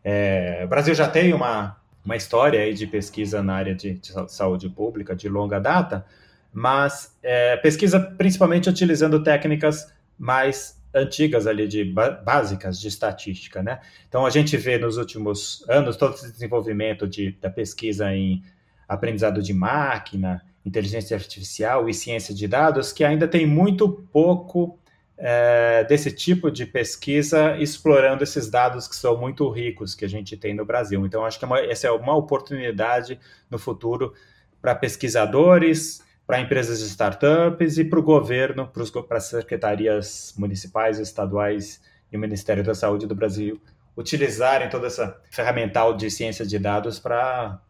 É, 0.02 0.62
o 0.64 0.68
Brasil 0.68 0.94
já 0.94 1.08
tem 1.08 1.32
uma, 1.34 1.76
uma 2.04 2.16
história 2.16 2.60
aí 2.60 2.72
de 2.72 2.86
pesquisa 2.86 3.42
na 3.42 3.54
área 3.54 3.74
de, 3.74 3.94
de 3.94 4.12
saúde 4.28 4.68
pública 4.68 5.14
de 5.14 5.28
longa 5.28 5.58
data, 5.58 6.04
mas 6.52 7.16
é, 7.22 7.56
pesquisa 7.58 8.00
principalmente 8.00 8.68
utilizando 8.68 9.22
técnicas 9.22 9.92
mais 10.18 10.80
antigas 10.92 11.46
ali 11.46 11.68
de 11.68 11.84
básicas 12.24 12.80
de 12.80 12.88
estatística, 12.88 13.62
né? 13.62 13.80
Então 14.08 14.26
a 14.26 14.30
gente 14.30 14.56
vê 14.56 14.76
nos 14.76 14.96
últimos 14.96 15.64
anos 15.68 15.96
todo 15.96 16.14
esse 16.14 16.32
desenvolvimento 16.32 17.06
de, 17.06 17.32
da 17.40 17.48
pesquisa 17.48 18.12
em 18.12 18.42
aprendizado 18.88 19.40
de 19.40 19.54
máquina, 19.54 20.42
inteligência 20.66 21.16
artificial 21.16 21.88
e 21.88 21.94
ciência 21.94 22.34
de 22.34 22.48
dados 22.48 22.92
que 22.92 23.04
ainda 23.04 23.28
tem 23.28 23.46
muito 23.46 23.88
pouco 24.12 24.79
é, 25.22 25.84
desse 25.84 26.10
tipo 26.10 26.50
de 26.50 26.64
pesquisa 26.64 27.56
explorando 27.58 28.24
esses 28.24 28.50
dados 28.50 28.88
que 28.88 28.96
são 28.96 29.18
muito 29.18 29.48
ricos 29.50 29.94
que 29.94 30.04
a 30.04 30.08
gente 30.08 30.36
tem 30.36 30.54
no 30.54 30.64
Brasil. 30.64 31.04
Então 31.04 31.24
acho 31.24 31.38
que 31.38 31.44
é 31.44 31.48
uma, 31.48 31.60
essa 31.60 31.86
é 31.86 31.90
uma 31.90 32.16
oportunidade 32.16 33.20
no 33.50 33.58
futuro 33.58 34.14
para 34.60 34.74
pesquisadores 34.74 36.02
para 36.30 36.40
empresas 36.40 36.78
de 36.78 36.86
startups 36.86 37.76
e 37.76 37.84
para 37.84 37.98
o 37.98 38.02
governo, 38.04 38.70
para 39.08 39.16
as 39.16 39.24
secretarias 39.24 40.32
municipais, 40.38 41.00
estaduais 41.00 41.82
e 42.12 42.16
o 42.16 42.20
Ministério 42.20 42.62
da 42.62 42.72
Saúde 42.72 43.04
do 43.04 43.16
Brasil 43.16 43.60
utilizarem 43.96 44.68
toda 44.68 44.86
essa 44.86 45.20
ferramental 45.28 45.96
de 45.96 46.08
ciência 46.08 46.46
de 46.46 46.56
dados 46.56 47.00
para 47.00 47.60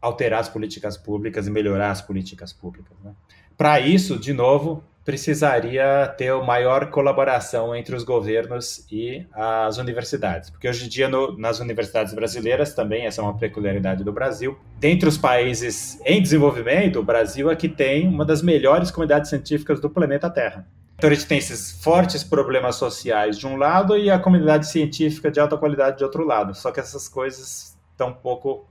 alterar 0.00 0.40
as 0.40 0.48
políticas 0.48 0.96
públicas 0.96 1.46
e 1.46 1.50
melhorar 1.50 1.92
as 1.92 2.02
políticas 2.02 2.52
públicas. 2.52 2.98
Né? 3.04 3.14
Para 3.56 3.78
isso, 3.78 4.18
de 4.18 4.32
novo, 4.32 4.82
precisaria 5.04 6.06
ter 6.18 6.34
maior 6.42 6.90
colaboração 6.90 7.74
entre 7.74 7.96
os 7.96 8.04
governos 8.04 8.86
e 8.92 9.26
as 9.32 9.78
universidades, 9.78 10.50
porque 10.50 10.68
hoje 10.68 10.84
em 10.84 10.88
dia 10.88 11.08
no, 11.08 11.36
nas 11.38 11.60
universidades 11.60 12.12
brasileiras 12.12 12.74
também 12.74 13.06
essa 13.06 13.22
é 13.22 13.24
uma 13.24 13.36
peculiaridade 13.36 14.04
do 14.04 14.12
Brasil. 14.12 14.58
Dentre 14.78 15.08
os 15.08 15.16
países 15.16 15.98
em 16.04 16.20
desenvolvimento, 16.20 16.98
o 16.98 17.02
Brasil 17.02 17.50
é 17.50 17.56
que 17.56 17.68
tem 17.68 18.06
uma 18.06 18.24
das 18.24 18.42
melhores 18.42 18.90
comunidades 18.90 19.30
científicas 19.30 19.80
do 19.80 19.88
planeta 19.88 20.28
Terra. 20.28 20.66
Então 20.98 21.08
a 21.08 21.14
gente 21.14 21.26
tem 21.26 21.38
esses 21.38 21.80
fortes 21.80 22.24
problemas 22.24 22.74
sociais 22.74 23.38
de 23.38 23.46
um 23.46 23.56
lado 23.56 23.96
e 23.96 24.10
a 24.10 24.18
comunidade 24.18 24.66
científica 24.66 25.30
de 25.30 25.38
alta 25.38 25.56
qualidade 25.56 25.98
de 25.98 26.04
outro 26.04 26.24
lado. 26.24 26.54
Só 26.56 26.72
que 26.72 26.80
essas 26.80 27.08
coisas 27.08 27.78
estão 27.92 28.08
um 28.08 28.14
pouco 28.14 28.68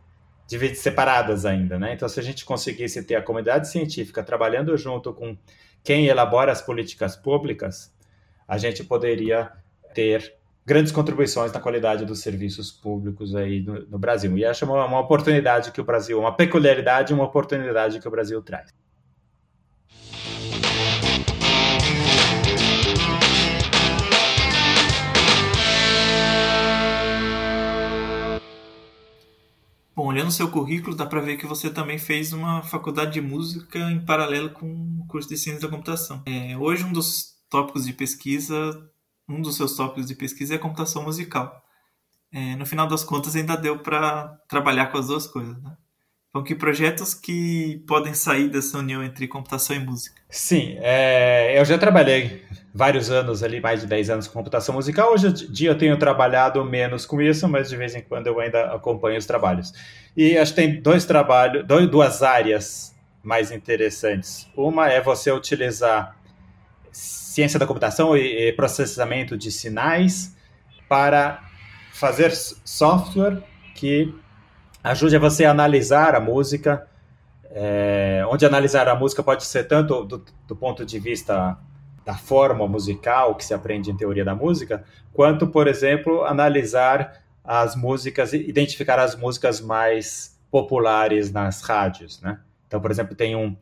separadas 0.75 1.45
ainda, 1.45 1.79
né? 1.79 1.93
Então 1.93 2.07
se 2.07 2.19
a 2.19 2.23
gente 2.23 2.43
conseguisse 2.45 3.01
ter 3.03 3.15
a 3.15 3.21
comunidade 3.21 3.69
científica 3.69 4.21
trabalhando 4.21 4.75
junto 4.77 5.13
com 5.13 5.37
quem 5.87 6.07
elabora 6.07 6.51
as 6.51 6.61
políticas 6.61 7.15
públicas, 7.15 7.95
a 8.45 8.57
gente 8.57 8.83
poderia 8.83 9.49
ter 9.93 10.35
grandes 10.65 10.91
contribuições 10.91 11.53
na 11.53 11.61
qualidade 11.61 12.03
dos 12.03 12.19
serviços 12.19 12.69
públicos 12.69 13.33
aí 13.33 13.61
no, 13.61 13.85
no 13.87 13.97
Brasil. 13.97 14.37
E 14.37 14.43
acho 14.43 14.65
uma, 14.65 14.83
uma 14.83 14.99
oportunidade 14.99 15.71
que 15.71 15.79
o 15.79 15.85
Brasil, 15.85 16.19
uma 16.19 16.35
peculiaridade, 16.35 17.13
uma 17.13 17.23
oportunidade 17.23 18.01
que 18.01 18.07
o 18.07 18.11
Brasil 18.11 18.41
traz. 18.41 18.73
Bom, 29.97 30.05
olhando 30.05 30.29
seu 30.29 30.47
currículo, 30.51 30.95
dá 30.95 31.07
para 31.07 31.21
ver 31.21 31.37
que 31.37 31.47
você 31.47 31.71
também 31.71 31.97
fez 31.97 32.31
uma 32.31 32.61
faculdade 32.61 33.13
de 33.13 33.19
música 33.19 33.79
em 33.79 34.05
paralelo 34.05 34.51
com 34.51 34.71
o 35.01 35.07
curso 35.07 35.27
de 35.27 35.35
ciência 35.35 35.63
da 35.63 35.67
computação. 35.67 36.21
É, 36.27 36.55
hoje, 36.55 36.83
um 36.83 36.93
dos 36.93 37.35
tópicos 37.49 37.83
de 37.83 37.93
pesquisa, 37.93 38.55
um 39.27 39.41
dos 39.41 39.55
seus 39.55 39.75
tópicos 39.75 40.05
de 40.05 40.13
pesquisa 40.13 40.53
é 40.53 40.59
computação 40.59 41.01
musical. 41.01 41.63
É, 42.31 42.55
no 42.57 42.63
final 42.63 42.85
das 42.85 43.03
contas, 43.03 43.35
ainda 43.35 43.57
deu 43.57 43.79
para 43.79 44.27
trabalhar 44.47 44.91
com 44.91 44.99
as 44.99 45.07
duas 45.07 45.25
coisas, 45.25 45.59
né? 45.63 45.75
Então, 46.37 46.43
que 46.43 46.53
projetos 46.53 47.15
que 47.15 47.81
podem 47.87 48.13
sair 48.13 48.47
dessa 48.47 48.77
união 48.77 49.03
entre 49.03 49.27
computação 49.27 49.75
e 49.75 49.79
música? 49.79 50.21
Sim, 50.29 50.77
é, 50.81 51.59
eu 51.59 51.65
já 51.65 51.79
trabalhei 51.79 52.43
vários 52.71 53.09
anos 53.09 53.41
ali, 53.41 53.59
mais 53.59 53.81
de 53.81 53.87
10 53.87 54.11
anos 54.11 54.27
com 54.27 54.33
computação 54.33 54.75
musical. 54.75 55.11
Hoje 55.11 55.29
em 55.29 55.51
dia 55.51 55.71
eu 55.71 55.77
tenho 55.77 55.97
trabalhado 55.97 56.63
menos 56.63 57.07
com 57.07 57.19
isso, 57.19 57.47
mas 57.47 57.69
de 57.69 57.75
vez 57.75 57.95
em 57.95 58.01
quando 58.01 58.27
eu 58.27 58.39
ainda 58.39 58.65
acompanho 58.65 59.17
os 59.17 59.25
trabalhos. 59.25 59.73
E 60.15 60.37
acho 60.37 60.53
que 60.53 60.61
tem 60.61 60.79
dois 60.79 61.05
trabalhos, 61.05 61.65
duas 61.89 62.21
áreas 62.21 62.95
mais 63.23 63.51
interessantes. 63.51 64.47
Uma 64.55 64.91
é 64.91 65.01
você 65.01 65.31
utilizar 65.31 66.15
ciência 66.91 67.57
da 67.57 67.65
computação 67.65 68.15
e 68.15 68.53
processamento 68.53 69.35
de 69.35 69.51
sinais 69.51 70.37
para 70.87 71.43
fazer 71.91 72.31
software 72.31 73.41
que 73.73 74.13
ajude 74.83 75.15
a 75.15 75.19
você 75.19 75.45
a 75.45 75.51
analisar 75.51 76.15
a 76.15 76.19
música, 76.19 76.87
é, 77.51 78.23
onde 78.29 78.45
analisar 78.45 78.87
a 78.87 78.95
música 78.95 79.23
pode 79.23 79.43
ser 79.43 79.65
tanto 79.65 80.03
do, 80.05 80.23
do, 80.47 80.55
ponto 80.55 80.85
de 80.85 80.99
vista 80.99 81.57
da 82.05 82.15
forma 82.15 82.67
musical 82.67 83.35
que 83.35 83.43
se 83.43 83.53
aprende 83.53 83.91
em 83.91 83.97
teoria 83.97 84.23
da 84.23 84.35
música, 84.35 84.83
quanto, 85.13 85.47
por 85.47 85.67
exemplo, 85.67 86.23
analisar 86.23 87.21
as 87.43 87.75
músicas, 87.75 88.33
identificar 88.33 88.99
as 88.99 89.15
músicas 89.15 89.59
mais 89.61 90.37
populares 90.51 91.31
nas 91.31 91.61
rádios, 91.61 92.21
né? 92.21 92.39
Então, 92.67 92.79
por 92.81 92.91
exemplo, 92.91 93.15
tem 93.15 93.35
um, 93.35 93.55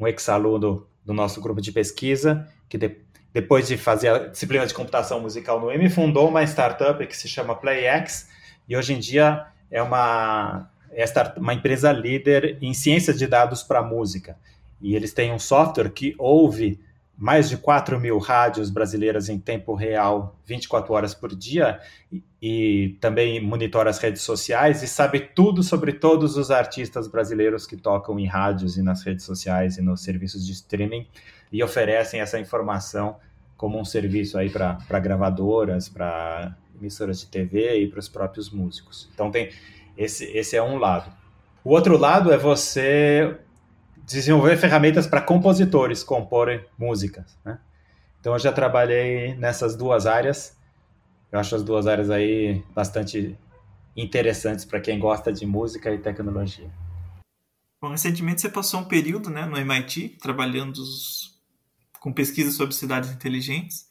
um 0.00 0.06
ex-aluno 0.06 0.86
do 1.04 1.12
nosso 1.12 1.40
grupo 1.40 1.60
de 1.60 1.70
pesquisa 1.70 2.46
que 2.68 2.76
de, 2.76 2.96
depois 3.32 3.68
de 3.68 3.76
fazer 3.76 4.08
a 4.08 4.18
disciplina 4.28 4.66
de 4.66 4.74
computação 4.74 5.20
musical 5.20 5.60
no 5.60 5.70
M, 5.70 5.88
fundou 5.88 6.28
uma 6.28 6.42
startup 6.44 7.06
que 7.06 7.16
se 7.16 7.28
chama 7.28 7.54
PlayX 7.54 8.28
e 8.68 8.76
hoje 8.76 8.94
em 8.94 8.98
dia 8.98 9.46
é 9.70 9.82
uma, 9.82 10.70
esta, 10.90 11.34
uma 11.38 11.54
empresa 11.54 11.92
líder 11.92 12.58
em 12.60 12.72
ciências 12.74 13.18
de 13.18 13.26
dados 13.26 13.62
para 13.62 13.82
música. 13.82 14.36
E 14.80 14.94
eles 14.94 15.12
têm 15.12 15.32
um 15.32 15.38
software 15.38 15.90
que 15.90 16.14
ouve 16.18 16.80
mais 17.18 17.48
de 17.48 17.56
4 17.56 17.98
mil 17.98 18.16
rádios 18.18 18.70
brasileiras 18.70 19.28
em 19.28 19.40
tempo 19.40 19.74
real, 19.74 20.36
24 20.46 20.94
horas 20.94 21.14
por 21.14 21.34
dia, 21.34 21.80
e, 22.12 22.22
e, 22.40 22.96
também 23.00 23.44
monitora 23.44 23.90
as 23.90 23.98
redes 23.98 24.22
sociais 24.22 24.84
e 24.84 24.86
sabe 24.86 25.18
tudo 25.34 25.64
sobre 25.64 25.92
todos 25.92 26.36
os 26.36 26.52
artistas 26.52 27.08
brasileiros 27.08 27.66
que 27.66 27.76
tocam 27.76 28.20
em 28.20 28.26
rádios 28.26 28.78
e 28.78 28.82
nas 28.82 29.02
redes 29.02 29.24
sociais 29.24 29.78
e 29.78 29.82
nos 29.82 30.00
serviços 30.02 30.46
de 30.46 30.52
streaming 30.52 31.08
e 31.50 31.60
oferecem 31.60 32.20
essa 32.20 32.38
informação 32.38 33.16
como 33.56 33.80
um 33.80 33.84
serviço 33.84 34.38
aí 34.38 34.48
para 34.48 35.00
gravadoras, 35.00 35.88
para 35.88 36.56
emissoras 36.80 37.20
de 37.20 37.26
TV 37.26 37.82
e 37.82 37.88
para 37.88 38.00
os 38.00 38.08
próprios 38.08 38.50
músicos. 38.50 39.08
Então 39.12 39.30
tem 39.30 39.50
esse, 39.96 40.24
esse 40.26 40.56
é 40.56 40.62
um 40.62 40.76
lado. 40.76 41.12
O 41.64 41.70
outro 41.70 41.98
lado 41.98 42.32
é 42.32 42.38
você 42.38 43.36
desenvolver 44.06 44.56
ferramentas 44.56 45.06
para 45.06 45.20
compositores 45.20 46.02
comporem 46.02 46.64
músicas. 46.78 47.36
Né? 47.44 47.58
Então 48.20 48.32
eu 48.32 48.38
já 48.38 48.52
trabalhei 48.52 49.34
nessas 49.34 49.76
duas 49.76 50.06
áreas. 50.06 50.56
Eu 51.30 51.38
acho 51.38 51.54
as 51.54 51.62
duas 51.62 51.86
áreas 51.86 52.08
aí 52.08 52.64
bastante 52.74 53.36
interessantes 53.96 54.64
para 54.64 54.80
quem 54.80 54.98
gosta 54.98 55.32
de 55.32 55.44
música 55.44 55.92
e 55.92 55.98
tecnologia. 55.98 56.70
Bom, 57.82 57.90
recentemente 57.90 58.40
você 58.40 58.48
passou 58.48 58.80
um 58.80 58.84
período 58.84 59.28
né, 59.30 59.44
no 59.44 59.56
MIT 59.56 60.18
trabalhando 60.20 60.82
com 62.00 62.12
pesquisa 62.12 62.50
sobre 62.50 62.74
cidades 62.74 63.10
inteligentes. 63.10 63.87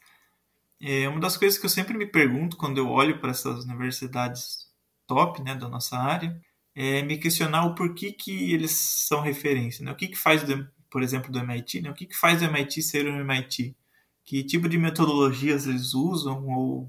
É 0.80 1.08
uma 1.08 1.20
das 1.20 1.36
coisas 1.36 1.58
que 1.58 1.66
eu 1.66 1.70
sempre 1.70 1.96
me 1.96 2.06
pergunto 2.06 2.56
quando 2.56 2.78
eu 2.78 2.88
olho 2.88 3.18
para 3.20 3.30
essas 3.30 3.64
universidades 3.64 4.68
top 5.06 5.42
né, 5.42 5.54
da 5.54 5.68
nossa 5.68 5.96
área 5.98 6.40
é 6.74 7.02
me 7.02 7.18
questionar 7.18 7.64
o 7.64 7.74
porquê 7.74 8.12
que 8.12 8.52
eles 8.52 8.70
são 8.70 9.20
referência. 9.20 9.84
Né? 9.84 9.90
O 9.90 9.96
que, 9.96 10.06
que 10.06 10.16
faz, 10.16 10.44
do, 10.44 10.68
por 10.88 11.02
exemplo, 11.02 11.32
do 11.32 11.40
MIT? 11.40 11.80
Né? 11.80 11.90
O 11.90 11.94
que, 11.94 12.06
que 12.06 12.16
faz 12.16 12.38
do 12.38 12.44
MIT 12.44 12.82
ser 12.82 13.08
um 13.08 13.18
MIT? 13.18 13.76
Que 14.24 14.44
tipo 14.44 14.68
de 14.68 14.78
metodologias 14.78 15.66
eles 15.66 15.94
usam 15.94 16.46
ou 16.48 16.88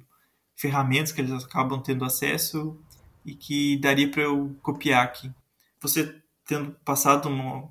ferramentas 0.55 1.11
que 1.11 1.21
eles 1.21 1.43
acabam 1.43 1.81
tendo 1.81 2.05
acesso 2.05 2.79
e 3.25 3.33
que 3.33 3.77
daria 3.77 4.11
para 4.11 4.23
eu 4.23 4.55
copiar 4.61 5.03
aqui? 5.03 5.31
Você 5.81 6.21
tendo 6.45 6.71
passado 6.85 7.29
uma, 7.29 7.69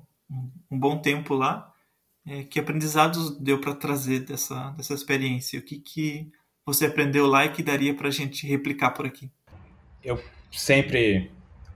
um 0.71 0.79
bom 0.79 1.01
tempo 1.01 1.33
lá. 1.33 1.68
É, 2.29 2.43
que 2.43 2.59
aprendizados 2.59 3.35
deu 3.39 3.59
para 3.59 3.73
trazer 3.73 4.19
dessa, 4.19 4.69
dessa 4.77 4.93
experiência? 4.93 5.59
O 5.59 5.63
que, 5.63 5.79
que 5.79 6.31
você 6.63 6.85
aprendeu 6.85 7.25
lá 7.25 7.45
e 7.45 7.49
que 7.49 7.63
daria 7.63 7.91
para 7.95 8.07
a 8.07 8.11
gente 8.11 8.45
replicar 8.45 8.91
por 8.91 9.07
aqui? 9.07 9.31
Eu 10.03 10.21
sempre 10.51 11.31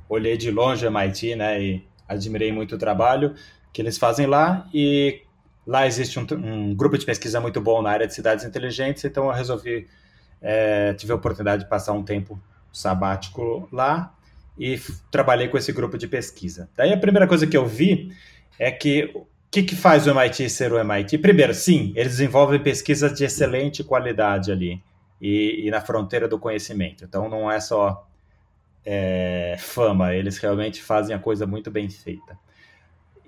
olhei 0.08 0.38
de 0.38 0.52
longe 0.52 0.86
a 0.86 0.92
MIT, 0.92 1.36
né, 1.36 1.60
e 1.60 1.84
admirei 2.08 2.52
muito 2.52 2.76
o 2.76 2.78
trabalho 2.78 3.34
que 3.74 3.82
eles 3.82 3.98
fazem 3.98 4.28
lá 4.28 4.70
e 4.72 5.24
lá 5.66 5.88
existe 5.88 6.20
um, 6.20 6.28
um 6.32 6.76
grupo 6.76 7.00
de 7.00 7.06
pesquisa 7.06 7.42
muito 7.42 7.60
bom 7.60 7.82
na 7.82 7.90
área 7.90 8.06
de 8.06 8.14
cidades 8.14 8.46
inteligentes, 8.46 9.04
então 9.04 9.26
eu 9.26 9.32
resolvi, 9.32 9.88
é, 10.40 10.94
tive 10.94 11.12
a 11.14 11.16
oportunidade 11.16 11.64
de 11.64 11.70
passar 11.70 11.94
um 11.94 12.04
tempo 12.04 12.40
sabático 12.72 13.68
lá 13.72 14.14
e 14.56 14.80
trabalhei 15.10 15.48
com 15.48 15.58
esse 15.58 15.72
grupo 15.72 15.98
de 15.98 16.08
pesquisa. 16.08 16.70
Daí 16.78 16.94
a 16.94 16.98
primeira 16.98 17.28
coisa 17.28 17.48
que 17.48 17.58
eu 17.58 17.66
vi 17.66 18.16
é 18.60 18.72
que 18.72 19.12
que, 19.54 19.62
que 19.62 19.76
faz 19.76 20.08
o 20.08 20.10
MIT 20.10 20.50
ser 20.50 20.74
o 20.74 20.80
MIT? 20.80 21.20
Primeiro, 21.20 21.54
sim, 21.54 21.94
eles 21.96 22.14
desenvolvem 22.14 22.60
pesquisas 22.60 23.14
de 23.14 23.24
excelente 23.24 23.84
qualidade 23.84 24.52
ali 24.52 24.82
e, 25.22 25.68
e 25.68 25.70
na 25.70 25.80
fronteira 25.80 26.28
do 26.28 26.40
conhecimento. 26.40 27.06
Então 27.06 27.30
não 27.30 27.52
é 27.52 27.60
só 27.60 28.08
é, 28.84 29.56
fama, 29.60 30.16
eles 30.16 30.40
realmente 30.40 30.82
fazem 30.82 31.16
a 31.16 31.20
coisa 31.20 31.46
muito 31.46 31.70
bem 31.70 31.88
feita. 31.88 32.36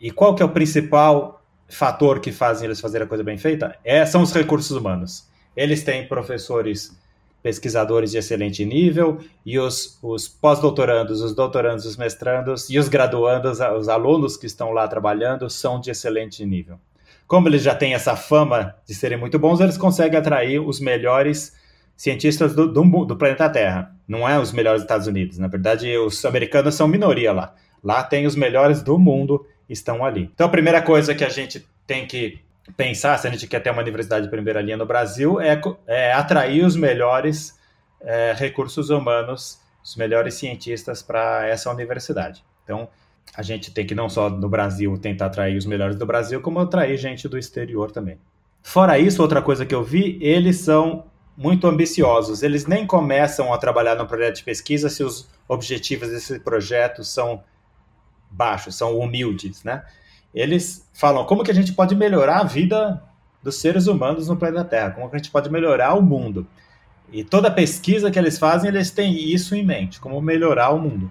E 0.02 0.10
qual 0.10 0.34
que 0.34 0.42
é 0.42 0.46
o 0.46 0.50
principal 0.50 1.46
fator 1.70 2.20
que 2.20 2.32
fazem 2.32 2.66
eles 2.66 2.82
fazerem 2.82 3.06
a 3.06 3.08
coisa 3.08 3.24
bem 3.24 3.38
feita? 3.38 3.78
É, 3.84 4.04
são 4.04 4.24
os 4.24 4.34
recursos 4.34 4.76
humanos. 4.76 5.30
Eles 5.56 5.84
têm 5.84 6.08
professores, 6.08 7.00
pesquisadores 7.46 8.10
de 8.10 8.18
excelente 8.18 8.66
nível, 8.66 9.20
e 9.46 9.60
os, 9.60 10.00
os 10.02 10.28
pós-doutorandos, 10.28 11.22
os 11.22 11.36
doutorandos, 11.36 11.86
os 11.86 11.96
mestrandos 11.96 12.72
e 12.72 12.80
os 12.80 12.90
graduandos, 12.90 13.60
os 13.78 13.88
alunos 13.88 14.36
que 14.36 14.48
estão 14.48 14.72
lá 14.72 14.88
trabalhando, 14.88 15.48
são 15.48 15.80
de 15.80 15.92
excelente 15.92 16.44
nível. 16.44 16.80
Como 17.28 17.48
eles 17.48 17.62
já 17.62 17.76
têm 17.76 17.94
essa 17.94 18.16
fama 18.16 18.74
de 18.84 18.96
serem 18.96 19.20
muito 19.20 19.38
bons, 19.38 19.60
eles 19.60 19.78
conseguem 19.78 20.18
atrair 20.18 20.60
os 20.60 20.80
melhores 20.80 21.56
cientistas 21.96 22.56
do, 22.56 22.68
do, 22.68 23.06
do, 23.06 23.16
planeta 23.16 23.48
Terra. 23.48 23.96
Não 24.08 24.28
é 24.28 24.40
os 24.40 24.52
melhores 24.52 24.82
dos 24.82 24.86
Estados 24.86 25.06
Unidos. 25.06 25.38
Na 25.38 25.48
verdade, 25.48 25.96
os 26.00 26.26
americanos 26.26 26.74
são 26.74 26.88
minoria 26.88 27.32
lá. 27.32 27.54
Lá 27.84 28.02
tem 28.02 28.26
os 28.26 28.36
melhores 28.36 28.82
do 28.82 28.98
mundo 28.98 29.46
estão 29.70 30.04
ali. 30.04 30.32
Então, 30.34 30.48
a 30.48 30.50
primeira 30.50 30.82
coisa 30.82 31.14
que 31.14 31.24
a 31.24 31.30
gente 31.30 31.64
tem 31.86 32.08
que 32.08 32.40
pensar, 32.76 33.18
se 33.18 33.28
a 33.28 33.32
gente 33.32 33.48
quer 33.48 33.60
ter 33.60 33.70
uma 33.70 33.82
universidade 33.82 34.26
de 34.26 34.32
primeira 34.32 34.62
linha 34.62 34.78
no 34.78 34.86
Brasil, 34.86 35.40
é, 35.40 35.60
é 35.88 36.14
atrair 36.14 36.66
os 36.66 36.76
melhores 36.76 37.60
é, 38.02 38.34
recursos 38.34 38.90
humanos, 38.90 39.60
os 39.84 39.96
melhores 39.96 40.34
cientistas 40.36 41.02
para 41.02 41.48
essa 41.48 41.70
universidade. 41.72 42.44
Então, 42.64 42.88
a 43.36 43.42
gente 43.42 43.72
tem 43.72 43.86
que 43.86 43.96
não 43.96 44.10
só 44.10 44.30
no 44.30 44.50
Brasil 44.50 44.98
tentar 44.98 45.28
atrair 45.28 45.58
os 45.58 45.66
melhores 45.66 45.96
do 45.96 46.06
Brasil, 46.06 46.42
como 46.42 46.60
atrair 46.60 46.98
gente 46.98 47.28
do 47.28 47.38
exterior 47.38 47.92
também. 47.92 48.18
Fora 48.62 48.98
isso, 48.98 49.22
outra 49.22 49.42
coisa 49.42 49.66
que 49.66 49.76
eu 49.76 49.84
vi, 49.84 50.18
eles 50.22 50.58
são 50.58 51.06
muito 51.38 51.68
ambiciosos. 51.68 52.42
Eles 52.42 52.66
nem 52.66 52.88
começam 52.88 53.54
a 53.54 53.58
trabalhar 53.58 53.96
no 53.96 54.08
projeto 54.08 54.38
de 54.38 54.44
pesquisa 54.44 54.90
se 54.90 55.04
os 55.04 55.30
objetivos 55.48 56.10
desse 56.10 56.40
projeto 56.40 57.04
são 57.04 57.44
baixos, 58.30 58.76
são 58.76 58.98
humildes, 58.98 59.64
né? 59.64 59.84
Eles 60.36 60.86
falam 60.94 61.26
como 61.26 61.44
que 61.44 61.50
a 61.50 61.54
gente 61.56 61.72
pode 61.72 61.96
melhorar 61.96 62.42
a 62.42 62.44
vida 62.44 63.02
dos 63.42 63.56
seres 63.56 63.88
humanos 63.88 64.28
no 64.28 64.36
planeta 64.36 64.66
Terra, 64.66 64.92
como 64.92 65.10
que 65.10 65.16
a 65.16 65.20
gente 65.20 65.32
pode 65.32 65.50
melhorar 65.50 65.94
o 65.94 66.02
mundo. 66.02 66.46
E 67.12 67.24
toda 67.24 67.50
pesquisa 67.50 68.12
que 68.12 68.20
eles 68.20 68.38
fazem, 68.38 68.68
eles 68.68 68.92
têm 68.92 69.32
isso 69.34 69.56
em 69.56 69.64
mente, 69.64 70.00
como 70.00 70.20
melhorar 70.22 70.72
o 70.72 70.80
mundo. 70.80 71.10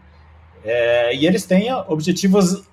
É, 0.63 1.15
e 1.15 1.27
eles 1.27 1.47
têm 1.47 1.73
objetivos 1.73 2.65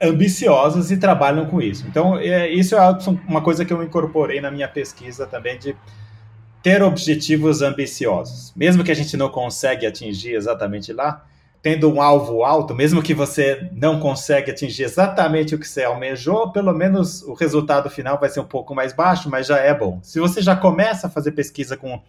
ambiciosos 0.00 0.90
e 0.90 0.96
trabalham 0.96 1.46
com 1.46 1.60
isso. 1.60 1.86
Então, 1.88 2.16
é, 2.18 2.48
isso 2.48 2.76
é 2.76 2.98
uma 3.26 3.42
coisa 3.42 3.64
que 3.64 3.72
eu 3.72 3.82
incorporei 3.82 4.40
na 4.40 4.50
minha 4.50 4.68
pesquisa 4.68 5.26
também 5.26 5.58
de 5.58 5.76
ter 6.62 6.82
objetivos 6.82 7.62
ambiciosos. 7.62 8.52
Mesmo 8.54 8.84
que 8.84 8.90
a 8.90 8.94
gente 8.94 9.16
não 9.16 9.28
consiga 9.28 9.88
atingir 9.88 10.34
exatamente 10.34 10.92
lá, 10.92 11.26
tendo 11.62 11.92
um 11.92 12.00
alvo 12.00 12.42
alto, 12.42 12.74
mesmo 12.74 13.02
que 13.02 13.12
você 13.12 13.68
não 13.72 14.00
consiga 14.00 14.50
atingir 14.50 14.84
exatamente 14.84 15.54
o 15.54 15.58
que 15.58 15.68
você 15.68 15.84
almejou, 15.84 16.50
pelo 16.52 16.72
menos 16.72 17.22
o 17.22 17.34
resultado 17.34 17.90
final 17.90 18.18
vai 18.18 18.30
ser 18.30 18.40
um 18.40 18.46
pouco 18.46 18.74
mais 18.74 18.92
baixo, 18.92 19.28
mas 19.28 19.46
já 19.46 19.58
é 19.58 19.74
bom. 19.74 20.00
Se 20.02 20.18
você 20.18 20.40
já 20.40 20.56
começa 20.56 21.06
a 21.06 21.10
fazer 21.10 21.32
pesquisa 21.32 21.76
com 21.76 22.02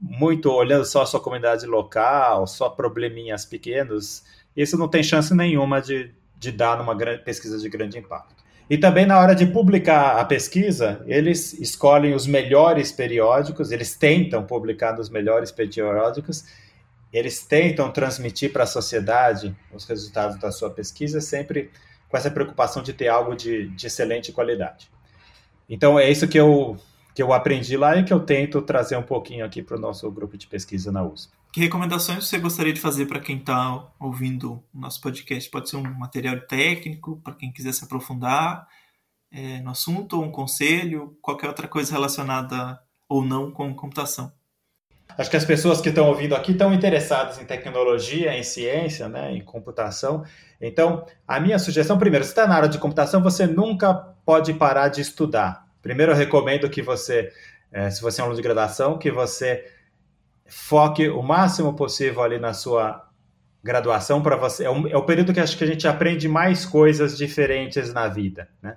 muito 0.00 0.50
olhando 0.50 0.84
só 0.84 1.02
a 1.02 1.06
sua 1.06 1.20
comunidade 1.20 1.64
local, 1.64 2.46
só 2.46 2.68
probleminhas 2.68 3.44
pequenos, 3.44 4.24
isso 4.56 4.76
não 4.76 4.88
tem 4.88 5.02
chance 5.02 5.32
nenhuma 5.34 5.80
de, 5.80 6.12
de 6.36 6.50
dar 6.50 6.76
numa 6.76 6.94
grande, 6.94 7.22
pesquisa 7.22 7.58
de 7.58 7.68
grande 7.68 7.98
impacto. 7.98 8.34
E 8.68 8.76
também 8.76 9.06
na 9.06 9.18
hora 9.20 9.32
de 9.34 9.46
publicar 9.46 10.18
a 10.18 10.24
pesquisa, 10.24 11.00
eles 11.06 11.52
escolhem 11.60 12.14
os 12.14 12.26
melhores 12.26 12.90
periódicos, 12.90 13.70
eles 13.70 13.94
tentam 13.94 14.42
publicar 14.44 14.96
nos 14.96 15.08
melhores 15.08 15.52
periódicos, 15.52 16.44
eles 17.12 17.44
tentam 17.44 17.90
transmitir 17.90 18.52
para 18.52 18.64
a 18.64 18.66
sociedade 18.66 19.56
os 19.72 19.84
resultados 19.84 20.38
da 20.38 20.50
sua 20.50 20.70
pesquisa 20.70 21.20
sempre 21.20 21.70
com 22.08 22.16
essa 22.16 22.30
preocupação 22.30 22.82
de 22.82 22.92
ter 22.92 23.08
algo 23.08 23.34
de, 23.34 23.68
de 23.68 23.86
excelente 23.86 24.32
qualidade. 24.32 24.90
Então 25.68 25.98
é 25.98 26.10
isso 26.10 26.28
que 26.28 26.38
eu 26.38 26.76
que 27.14 27.22
eu 27.22 27.32
aprendi 27.32 27.78
lá 27.78 27.96
e 27.96 28.04
que 28.04 28.12
eu 28.12 28.20
tento 28.20 28.60
trazer 28.60 28.94
um 28.94 29.02
pouquinho 29.02 29.42
aqui 29.42 29.62
para 29.62 29.78
o 29.78 29.80
nosso 29.80 30.10
grupo 30.10 30.36
de 30.36 30.46
pesquisa 30.46 30.92
na 30.92 31.02
USP. 31.02 31.32
Que 31.50 31.60
recomendações 31.60 32.28
você 32.28 32.38
gostaria 32.38 32.74
de 32.74 32.80
fazer 32.80 33.06
para 33.06 33.20
quem 33.20 33.38
está 33.38 33.88
ouvindo 33.98 34.62
o 34.74 34.78
nosso 34.78 35.00
podcast? 35.00 35.48
Pode 35.48 35.70
ser 35.70 35.76
um 35.76 35.94
material 35.98 36.38
técnico, 36.40 37.18
para 37.24 37.32
quem 37.32 37.50
quiser 37.50 37.72
se 37.72 37.82
aprofundar 37.82 38.68
é, 39.30 39.60
no 39.62 39.70
assunto, 39.70 40.18
ou 40.18 40.24
um 40.24 40.30
conselho, 40.30 41.16
qualquer 41.22 41.48
outra 41.48 41.66
coisa 41.66 41.90
relacionada 41.90 42.78
ou 43.08 43.24
não 43.24 43.50
com 43.50 43.74
computação. 43.74 44.30
Acho 45.18 45.30
que 45.30 45.36
as 45.36 45.44
pessoas 45.44 45.80
que 45.80 45.88
estão 45.88 46.08
ouvindo 46.08 46.34
aqui 46.34 46.52
estão 46.52 46.72
interessadas 46.74 47.40
em 47.40 47.44
tecnologia, 47.44 48.36
em 48.36 48.42
ciência, 48.42 49.08
né, 49.08 49.32
em 49.32 49.40
computação. 49.40 50.24
Então, 50.60 51.06
a 51.26 51.40
minha 51.40 51.58
sugestão, 51.58 51.98
primeiro, 51.98 52.24
se 52.24 52.30
está 52.30 52.46
na 52.46 52.54
área 52.54 52.68
de 52.68 52.78
computação, 52.78 53.22
você 53.22 53.46
nunca 53.46 53.94
pode 54.24 54.52
parar 54.54 54.88
de 54.88 55.00
estudar. 55.00 55.66
Primeiro, 55.80 56.12
eu 56.12 56.16
recomendo 56.16 56.68
que 56.68 56.82
você, 56.82 57.32
é, 57.72 57.88
se 57.90 58.02
você 58.02 58.20
é 58.20 58.24
um 58.24 58.26
aluno 58.26 58.36
de 58.36 58.42
graduação, 58.42 58.98
que 58.98 59.10
você 59.10 59.64
foque 60.46 61.08
o 61.08 61.22
máximo 61.22 61.74
possível 61.74 62.22
ali 62.22 62.38
na 62.38 62.52
sua 62.52 63.06
graduação 63.62 64.22
para 64.22 64.36
você. 64.36 64.64
É, 64.64 64.70
um, 64.70 64.86
é, 64.86 64.96
o 64.96 65.02
período 65.02 65.32
que 65.32 65.40
acho 65.40 65.56
que 65.56 65.64
a 65.64 65.66
gente 65.66 65.88
aprende 65.88 66.28
mais 66.28 66.64
coisas 66.64 67.16
diferentes 67.16 67.92
na 67.92 68.06
vida, 68.06 68.48
né? 68.62 68.76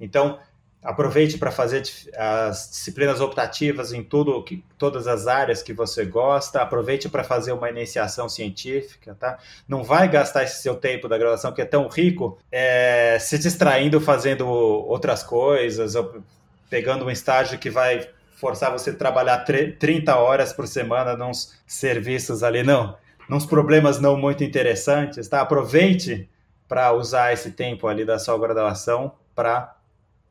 Então, 0.00 0.38
aproveite 0.82 1.36
para 1.36 1.50
fazer 1.50 1.82
as 2.16 2.70
disciplinas 2.70 3.20
optativas 3.20 3.92
em 3.92 4.02
tudo, 4.02 4.44
todas 4.78 5.06
as 5.06 5.26
áreas 5.26 5.62
que 5.62 5.72
você 5.72 6.04
gosta. 6.04 6.62
Aproveite 6.62 7.08
para 7.08 7.22
fazer 7.22 7.52
uma 7.52 7.68
iniciação 7.68 8.28
científica, 8.28 9.14
tá? 9.18 9.38
Não 9.68 9.84
vai 9.84 10.08
gastar 10.08 10.44
esse 10.44 10.62
seu 10.62 10.74
tempo 10.74 11.06
da 11.06 11.18
graduação 11.18 11.52
que 11.52 11.60
é 11.60 11.66
tão 11.66 11.86
rico 11.88 12.38
é, 12.50 13.18
se 13.20 13.38
distraindo 13.38 14.00
fazendo 14.00 14.48
outras 14.48 15.22
coisas, 15.22 15.94
ou 15.94 16.22
pegando 16.70 17.04
um 17.04 17.10
estágio 17.10 17.58
que 17.58 17.68
vai 17.68 18.08
forçar 18.36 18.72
você 18.72 18.90
a 18.90 18.94
trabalhar 18.94 19.44
30 19.44 20.16
horas 20.16 20.50
por 20.50 20.66
semana 20.66 21.14
nos 21.14 21.58
serviços 21.66 22.42
ali, 22.42 22.62
não, 22.62 22.96
nos 23.28 23.44
problemas 23.44 24.00
não 24.00 24.16
muito 24.16 24.42
interessantes, 24.42 25.28
tá? 25.28 25.42
Aproveite 25.42 26.28
para 26.66 26.92
usar 26.92 27.34
esse 27.34 27.50
tempo 27.50 27.86
ali 27.86 28.04
da 28.04 28.18
sua 28.18 28.38
graduação 28.38 29.12
para 29.34 29.76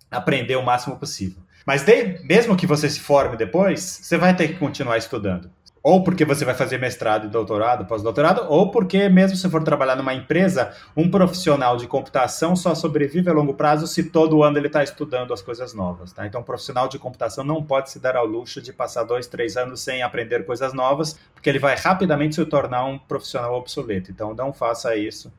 aprender 0.10 0.56
o 0.56 0.64
máximo 0.64 0.98
possível. 0.98 1.42
Mas 1.66 1.84
de, 1.84 2.20
mesmo 2.24 2.56
que 2.56 2.66
você 2.66 2.90
se 2.90 3.00
forme 3.00 3.38
depois, 3.38 3.82
você 3.82 4.18
vai 4.18 4.36
ter 4.36 4.48
que 4.48 4.56
continuar 4.56 4.98
estudando 4.98 5.50
ou 5.82 6.04
porque 6.04 6.26
você 6.26 6.46
vai 6.46 6.54
fazer 6.54 6.78
mestrado 6.78 7.26
e 7.26 7.30
doutorado, 7.30 7.86
pós-doutorado, 7.86 8.46
ou 8.50 8.72
porque 8.72 9.08
mesmo 9.10 9.36
se 9.36 9.50
for 9.50 9.64
trabalhar 9.64 9.96
numa 9.96 10.14
empresa, 10.14 10.74
um 10.96 11.10
profissional 11.10 11.78
de 11.78 11.88
computação 11.88 12.56
só 12.56 12.76
sobrevive 12.76 13.30
a 13.30 13.34
longo 13.34 13.54
prazo 13.54 13.88
se 13.88 14.04
todo 14.04 14.44
ano 14.44 14.58
ele 14.58 14.68
está 14.68 14.84
estudando 14.84 15.34
as 15.34 15.42
coisas 15.42 15.74
novas. 15.74 16.12
Tá? 16.12 16.28
Então, 16.28 16.42
um 16.42 16.44
profissional 16.44 16.88
de 16.88 17.00
computação 17.00 17.44
não 17.44 17.64
pode 17.64 17.90
se 17.90 18.00
dar 18.00 18.16
ao 18.16 18.26
luxo 18.26 18.62
de 18.62 18.74
passar 18.74 19.04
dois, 19.04 19.28
três 19.28 19.56
anos 19.56 19.82
sem 19.82 20.02
aprender 20.02 20.46
coisas 20.46 20.74
novas, 20.74 21.18
porque 21.34 21.50
ele 21.50 21.60
vai 21.60 21.76
rapidamente 21.76 22.36
se 22.36 22.46
tornar 22.46 22.86
um 22.86 22.98
profissional 22.98 23.56
obsoleto. 23.56 24.12
Então, 24.12 24.34
não 24.34 24.52
faça 24.52 24.96
isso. 24.96 25.32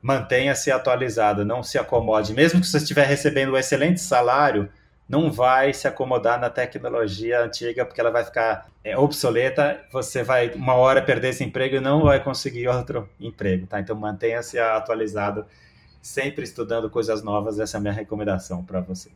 Mantenha-se 0.00 0.70
atualizado, 0.70 1.44
não 1.44 1.62
se 1.62 1.78
acomode. 1.78 2.32
Mesmo 2.32 2.60
que 2.60 2.66
você 2.66 2.78
estiver 2.78 3.06
recebendo 3.06 3.52
um 3.52 3.56
excelente 3.56 4.00
salário, 4.00 4.68
não 5.08 5.32
vai 5.32 5.72
se 5.72 5.88
acomodar 5.88 6.38
na 6.38 6.50
tecnologia 6.50 7.42
antiga, 7.42 7.84
porque 7.84 8.00
ela 8.00 8.10
vai 8.10 8.24
ficar 8.24 8.68
é, 8.84 8.96
obsoleta, 8.96 9.80
você 9.90 10.22
vai 10.22 10.50
uma 10.54 10.74
hora 10.74 11.00
perder 11.00 11.30
esse 11.30 11.42
emprego 11.42 11.76
e 11.76 11.80
não 11.80 12.02
vai 12.02 12.22
conseguir 12.22 12.68
outro 12.68 13.08
emprego, 13.18 13.66
tá? 13.66 13.80
Então 13.80 13.96
mantenha-se 13.96 14.58
atualizado, 14.58 15.46
sempre 16.02 16.44
estudando 16.44 16.90
coisas 16.90 17.22
novas, 17.22 17.58
essa 17.58 17.76
é 17.76 17.78
a 17.78 17.80
minha 17.80 17.92
recomendação 17.92 18.62
para 18.62 18.80
você. 18.80 19.10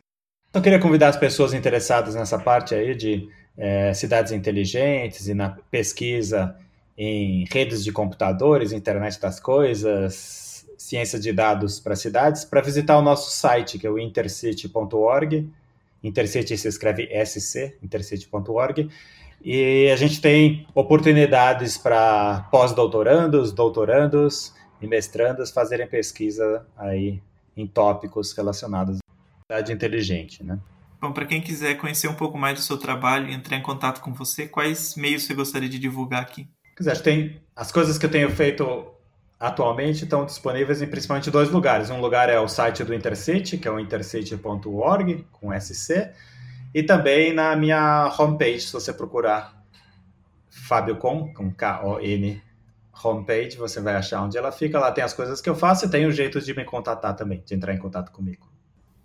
Eu 0.53 0.61
queria 0.61 0.79
convidar 0.79 1.09
as 1.09 1.17
pessoas 1.17 1.53
interessadas 1.53 2.15
nessa 2.15 2.37
parte 2.37 2.75
aí 2.75 2.95
de 2.95 3.29
é, 3.57 3.93
cidades 3.93 4.31
inteligentes 4.31 5.27
e 5.27 5.33
na 5.33 5.57
pesquisa 5.69 6.55
em 6.97 7.45
redes 7.51 7.83
de 7.83 7.91
computadores, 7.91 8.71
internet 8.71 9.19
das 9.19 9.39
coisas, 9.39 10.52
ciência 10.83 11.17
de 11.17 11.31
dados 11.31 11.79
para 11.79 11.95
cidades, 11.95 12.43
para 12.43 12.59
visitar 12.59 12.97
o 12.97 13.01
nosso 13.01 13.31
site, 13.31 13.79
que 13.79 13.87
é 13.87 13.89
o 13.89 13.97
intercity.org. 13.97 15.49
Intercity 16.03 16.57
se 16.57 16.67
escreve 16.67 17.07
SC, 17.25 17.77
intercity.org. 17.81 18.89
E 19.41 19.89
a 19.89 19.95
gente 19.95 20.19
tem 20.19 20.67
oportunidades 20.75 21.77
para 21.77 22.49
pós-doutorandos, 22.51 23.53
doutorandos 23.53 24.53
e 24.81 24.87
mestrandos 24.87 25.51
fazerem 25.51 25.87
pesquisa 25.87 26.67
aí 26.77 27.21
em 27.55 27.65
tópicos 27.65 28.33
relacionados 28.33 28.97
à 28.97 29.53
cidade 29.53 29.71
inteligente, 29.71 30.43
né? 30.43 30.59
Bom, 30.99 31.13
para 31.13 31.25
quem 31.25 31.39
quiser 31.39 31.75
conhecer 31.75 32.09
um 32.09 32.15
pouco 32.15 32.37
mais 32.37 32.59
do 32.59 32.61
seu 32.61 32.77
trabalho 32.77 33.29
e 33.29 33.33
entrar 33.33 33.55
em 33.55 33.61
contato 33.61 34.01
com 34.01 34.13
você, 34.13 34.47
quais 34.47 34.95
meios 34.95 35.23
você 35.23 35.33
gostaria 35.33 35.69
de 35.69 35.79
divulgar 35.79 36.21
aqui? 36.21 36.45
Quiser, 36.75 37.01
tem 37.01 37.41
as 37.55 37.71
coisas 37.71 37.97
que 37.97 38.05
eu 38.05 38.11
tenho 38.11 38.29
feito 38.29 38.92
atualmente 39.43 40.05
estão 40.05 40.25
disponíveis 40.25 40.81
em 40.81 40.87
principalmente 40.87 41.29
dois 41.29 41.49
lugares. 41.49 41.89
Um 41.89 41.99
lugar 41.99 42.29
é 42.29 42.39
o 42.39 42.47
site 42.47 42.81
do 42.81 42.93
Intercity, 42.93 43.57
que 43.57 43.67
é 43.67 43.71
o 43.71 43.77
intercity.org, 43.77 45.27
com 45.33 45.51
SC, 45.59 46.13
e 46.73 46.81
também 46.81 47.33
na 47.33 47.53
minha 47.53 48.15
homepage, 48.17 48.61
se 48.61 48.71
você 48.71 48.93
procurar 48.93 49.61
Fábio 50.49 50.95
Com, 50.95 51.33
com 51.33 51.51
K-O-N, 51.51 52.41
homepage, 53.03 53.57
você 53.57 53.81
vai 53.81 53.95
achar 53.95 54.21
onde 54.21 54.37
ela 54.37 54.49
fica. 54.49 54.79
Lá 54.79 54.93
tem 54.93 55.03
as 55.03 55.13
coisas 55.13 55.41
que 55.41 55.49
eu 55.49 55.55
faço 55.55 55.85
e 55.85 55.89
tem 55.89 56.05
o 56.05 56.09
um 56.09 56.11
jeito 56.11 56.39
de 56.39 56.55
me 56.55 56.63
contatar 56.63 57.13
também, 57.13 57.43
de 57.45 57.53
entrar 57.53 57.73
em 57.73 57.77
contato 57.77 58.13
comigo. 58.13 58.49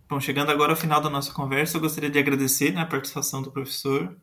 Bom, 0.08 0.20
chegando 0.20 0.52
agora 0.52 0.70
ao 0.70 0.76
final 0.76 1.00
da 1.00 1.10
nossa 1.10 1.32
conversa, 1.32 1.78
eu 1.78 1.80
gostaria 1.80 2.10
de 2.10 2.18
agradecer 2.18 2.72
né, 2.72 2.82
a 2.82 2.86
participação 2.86 3.42
do 3.42 3.50
professor. 3.50 4.16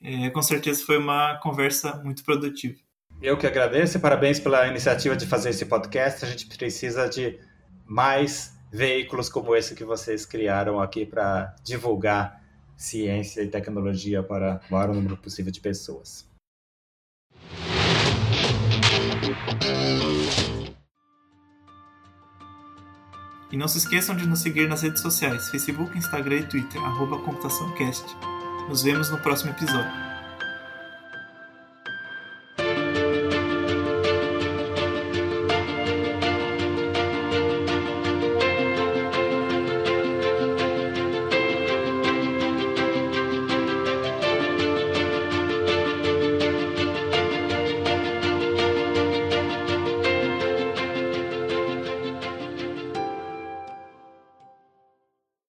É, 0.00 0.30
com 0.30 0.42
certeza 0.42 0.84
foi 0.86 0.96
uma 0.96 1.40
conversa 1.42 2.00
muito 2.04 2.22
produtiva. 2.24 2.78
Eu 3.22 3.36
que 3.36 3.46
agradeço 3.46 3.98
e 3.98 4.00
parabéns 4.00 4.40
pela 4.40 4.66
iniciativa 4.66 5.14
de 5.14 5.26
fazer 5.26 5.50
esse 5.50 5.66
podcast. 5.66 6.24
A 6.24 6.28
gente 6.28 6.46
precisa 6.46 7.06
de 7.06 7.38
mais 7.84 8.54
veículos 8.72 9.28
como 9.28 9.54
esse 9.54 9.74
que 9.74 9.84
vocês 9.84 10.24
criaram 10.24 10.80
aqui 10.80 11.04
para 11.04 11.54
divulgar 11.62 12.40
ciência 12.78 13.42
e 13.42 13.48
tecnologia 13.48 14.22
para 14.22 14.62
o 14.68 14.72
maior 14.72 14.94
número 14.94 15.18
possível 15.18 15.52
de 15.52 15.60
pessoas. 15.60 16.26
E 23.52 23.56
não 23.56 23.68
se 23.68 23.78
esqueçam 23.78 24.16
de 24.16 24.26
nos 24.26 24.40
seguir 24.40 24.66
nas 24.66 24.80
redes 24.80 25.02
sociais, 25.02 25.50
Facebook, 25.50 25.98
Instagram 25.98 26.36
e 26.36 26.46
Twitter, 26.46 26.80
ComputaçãoCast. 26.80 28.06
Nos 28.68 28.82
vemos 28.82 29.10
no 29.10 29.18
próximo 29.18 29.50
episódio. 29.50 30.09